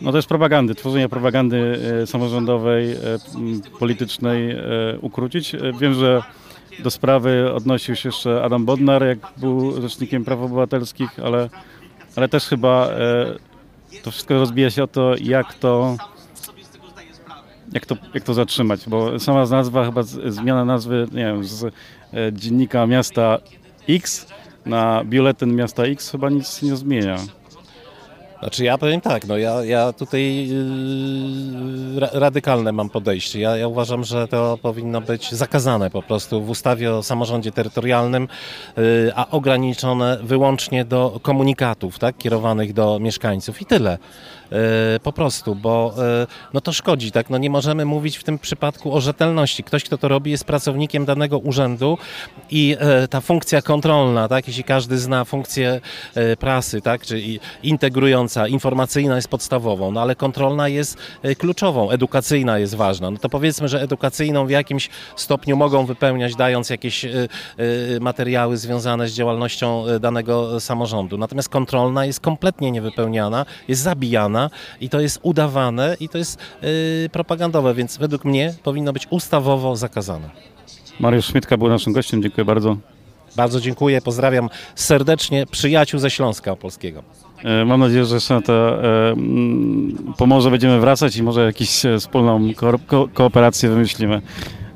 no 0.00 0.12
też 0.12 0.26
propagandy, 0.26 0.74
tworzenia 0.74 1.08
propagandy 1.08 1.78
e, 2.02 2.06
samorządowej, 2.06 2.92
e, 2.92 2.96
politycznej 3.78 4.50
e, 4.50 4.58
ukrócić? 5.00 5.56
Wiem, 5.80 5.94
że 5.94 6.22
do 6.82 6.90
sprawy 6.90 7.52
odnosił 7.52 7.96
się 7.96 8.08
jeszcze 8.08 8.42
Adam 8.42 8.64
Bodnar, 8.64 9.06
jak 9.06 9.18
był 9.36 9.82
rzecznikiem 9.82 10.24
praw 10.24 10.40
obywatelskich, 10.40 11.20
ale, 11.24 11.50
ale 12.16 12.28
też 12.28 12.44
chyba 12.44 12.88
to 14.02 14.10
wszystko 14.10 14.34
rozbija 14.34 14.70
się 14.70 14.82
o 14.82 14.86
to, 14.86 15.14
jak 15.20 15.54
to 15.54 15.96
jak 17.72 17.86
to, 17.86 17.96
jak 18.14 18.24
to 18.24 18.34
zatrzymać, 18.34 18.88
bo 18.88 19.18
sama 19.18 19.46
nazwa, 19.46 19.84
chyba 19.84 20.02
z, 20.02 20.34
zmiana 20.34 20.64
nazwy, 20.64 21.06
nie 21.12 21.24
wiem, 21.24 21.44
z 21.44 21.64
e, 21.64 21.70
dziennika 22.32 22.86
miasta 22.86 23.38
X 23.88 24.26
na 24.66 25.04
biuletyn 25.04 25.54
miasta 25.56 25.84
X 25.84 26.10
chyba 26.10 26.30
nic 26.30 26.62
nie 26.62 26.76
zmienia. 26.76 27.16
Znaczy 28.42 28.64
ja 28.64 28.78
powiem 28.78 29.00
tak, 29.00 29.26
no 29.26 29.38
ja, 29.38 29.64
ja 29.64 29.92
tutaj 29.92 30.48
yy, 30.48 32.00
ra, 32.00 32.08
radykalne 32.12 32.72
mam 32.72 32.90
podejście. 32.90 33.40
Ja, 33.40 33.56
ja 33.56 33.68
uważam, 33.68 34.04
że 34.04 34.28
to 34.28 34.58
powinno 34.62 35.00
być 35.00 35.32
zakazane 35.32 35.90
po 35.90 36.02
prostu 36.02 36.42
w 36.42 36.50
ustawie 36.50 36.94
o 36.94 37.02
samorządzie 37.02 37.52
terytorialnym, 37.52 38.28
yy, 38.76 39.12
a 39.14 39.30
ograniczone 39.30 40.18
wyłącznie 40.22 40.84
do 40.84 41.20
komunikatów, 41.22 41.98
tak, 41.98 42.18
kierowanych 42.18 42.72
do 42.72 42.98
mieszkańców 42.98 43.62
i 43.62 43.66
tyle. 43.66 43.98
E, 44.52 45.00
Po 45.00 45.12
prostu, 45.12 45.54
bo 45.54 45.94
e, 45.98 46.26
no 46.54 46.60
to 46.60 46.72
szkodzi, 46.72 47.12
tak? 47.12 47.30
No 47.30 47.38
nie 47.38 47.50
możemy 47.50 47.84
mówić 47.84 48.16
w 48.16 48.24
tym 48.24 48.38
przypadku 48.38 48.94
o 48.94 49.00
rzetelności. 49.00 49.64
Ktoś, 49.64 49.84
kto 49.84 49.98
to 49.98 50.08
robi, 50.08 50.30
jest 50.30 50.44
pracownikiem 50.44 51.04
danego 51.04 51.38
urzędu 51.38 51.98
i 52.50 52.76
e, 52.78 53.08
ta 53.08 53.20
funkcja 53.20 53.62
kontrolna, 53.62 54.28
tak? 54.28 54.48
Jeśli 54.48 54.64
każdy 54.64 54.98
zna 54.98 55.24
funkcję 55.24 55.80
prasy, 56.38 56.80
tak? 56.80 57.02
Czyli 57.02 57.40
integrująca, 57.62 58.48
informacyjna 58.48 59.16
jest 59.16 59.28
podstawową, 59.28 59.92
no 59.92 60.02
ale 60.02 60.16
kontrolna 60.16 60.68
jest 60.68 60.96
kluczową, 61.38 61.90
edukacyjna 61.90 62.58
jest 62.58 62.74
ważna. 62.74 63.10
No 63.10 63.18
to 63.18 63.28
powiedzmy, 63.28 63.68
że 63.68 63.82
edukacyjną 63.82 64.46
w 64.46 64.50
jakimś 64.50 64.88
stopniu 65.16 65.56
mogą 65.56 65.86
wypełniać, 65.86 66.36
dając 66.36 66.70
jakieś 66.70 67.06
materiały 68.00 68.56
związane 68.56 69.08
z 69.08 69.12
działalnością 69.12 69.84
danego 70.00 70.60
samorządu. 70.60 71.18
Natomiast 71.18 71.48
kontrolna 71.48 72.04
jest 72.06 72.20
kompletnie 72.20 72.70
niewypełniana, 72.70 73.46
jest 73.68 73.82
zabijana 73.82 74.41
i 74.80 74.88
to 74.88 75.00
jest 75.00 75.18
udawane 75.22 75.96
i 76.00 76.08
to 76.08 76.18
jest 76.18 76.38
e, 76.62 77.08
propagandowe, 77.08 77.74
więc 77.74 77.96
według 77.96 78.24
mnie 78.24 78.54
powinno 78.62 78.92
być 78.92 79.06
ustawowo 79.10 79.76
zakazane. 79.76 80.30
Mariusz 81.00 81.24
Szmitka 81.26 81.56
był 81.56 81.68
naszym 81.68 81.92
gościem, 81.92 82.22
dziękuję 82.22 82.44
bardzo. 82.44 82.76
Bardzo 83.36 83.60
dziękuję, 83.60 84.00
pozdrawiam 84.02 84.48
serdecznie 84.74 85.46
przyjaciół 85.46 86.00
ze 86.00 86.10
Śląska 86.10 86.56
Polskiego. 86.56 87.02
E, 87.44 87.64
Mam 87.64 87.80
nadzieję, 87.80 88.04
że 88.04 88.14
jeszcze 88.14 88.34
na 88.34 88.42
to 88.42 88.84
e, 88.84 89.10
mm, 89.12 90.14
Pomorze 90.18 90.50
będziemy 90.50 90.80
wracać 90.80 91.16
i 91.16 91.22
może 91.22 91.44
jakąś 91.46 91.86
e, 91.86 91.98
wspólną 91.98 92.54
ko- 92.54 92.78
ko- 92.86 93.08
kooperację 93.14 93.68
wymyślimy. 93.68 94.22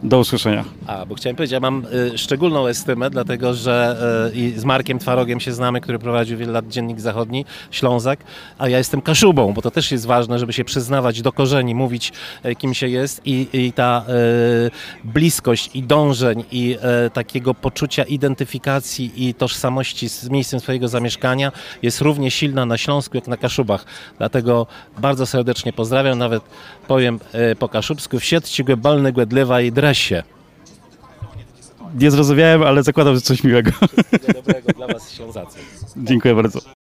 Do 0.06 0.18
usłyszenia. 0.18 0.64
A, 0.86 1.06
bo 1.06 1.14
chciałem 1.14 1.36
powiedzieć, 1.36 1.52
ja 1.52 1.60
mam 1.60 1.86
y, 2.14 2.18
szczególną 2.18 2.66
estymę, 2.66 3.10
dlatego 3.10 3.54
że 3.54 3.96
y, 4.32 4.36
i 4.36 4.52
z 4.56 4.64
Markiem 4.64 4.98
Twarogiem 4.98 5.40
się 5.40 5.52
znamy, 5.52 5.80
który 5.80 5.98
prowadził 5.98 6.38
wiele 6.38 6.52
lat 6.52 6.68
Dziennik 6.68 7.00
Zachodni, 7.00 7.44
Ślązak, 7.70 8.20
a 8.58 8.68
ja 8.68 8.78
jestem 8.78 9.02
Kaszubą, 9.02 9.52
bo 9.52 9.62
to 9.62 9.70
też 9.70 9.92
jest 9.92 10.06
ważne, 10.06 10.38
żeby 10.38 10.52
się 10.52 10.64
przyznawać 10.64 11.22
do 11.22 11.32
korzeni, 11.32 11.74
mówić 11.74 12.12
y, 12.44 12.54
kim 12.54 12.74
się 12.74 12.88
jest 12.88 13.20
i, 13.24 13.48
i 13.52 13.72
ta 13.72 14.04
y, 14.08 14.70
bliskość 15.04 15.70
i 15.74 15.82
dążeń 15.82 16.44
i 16.52 16.76
y, 17.06 17.10
takiego 17.10 17.54
poczucia 17.54 18.02
identyfikacji 18.04 19.28
i 19.28 19.34
tożsamości 19.34 20.08
z 20.08 20.28
miejscem 20.28 20.60
swojego 20.60 20.88
zamieszkania 20.88 21.52
jest 21.82 22.00
równie 22.00 22.30
silna 22.30 22.66
na 22.66 22.78
Śląsku 22.78 23.16
jak 23.16 23.26
na 23.28 23.36
Kaszubach. 23.36 23.84
Dlatego 24.18 24.66
bardzo 24.98 25.26
serdecznie 25.26 25.72
pozdrawiam, 25.72 26.18
nawet 26.18 26.42
powiem 26.88 27.20
y, 27.52 27.56
po 27.56 27.68
kaszubsku, 27.68 28.18
wsiedź 28.18 28.48
ci 28.48 28.64
balny 28.64 29.12
głedlewa 29.12 29.60
i 29.60 29.72
Nie 31.98 32.10
zrozumiałem, 32.10 32.62
ale 32.62 32.82
zakładam, 32.82 33.14
że 33.14 33.20
coś 33.20 33.44
miłego. 33.44 33.70
Wszystkiego 33.70 34.32
dobrego 34.32 34.72
dla 34.72 34.86
Was, 34.86 35.12
Ślązacy. 35.12 35.58
Dziękuję 35.96 36.34
bardzo. 36.34 36.75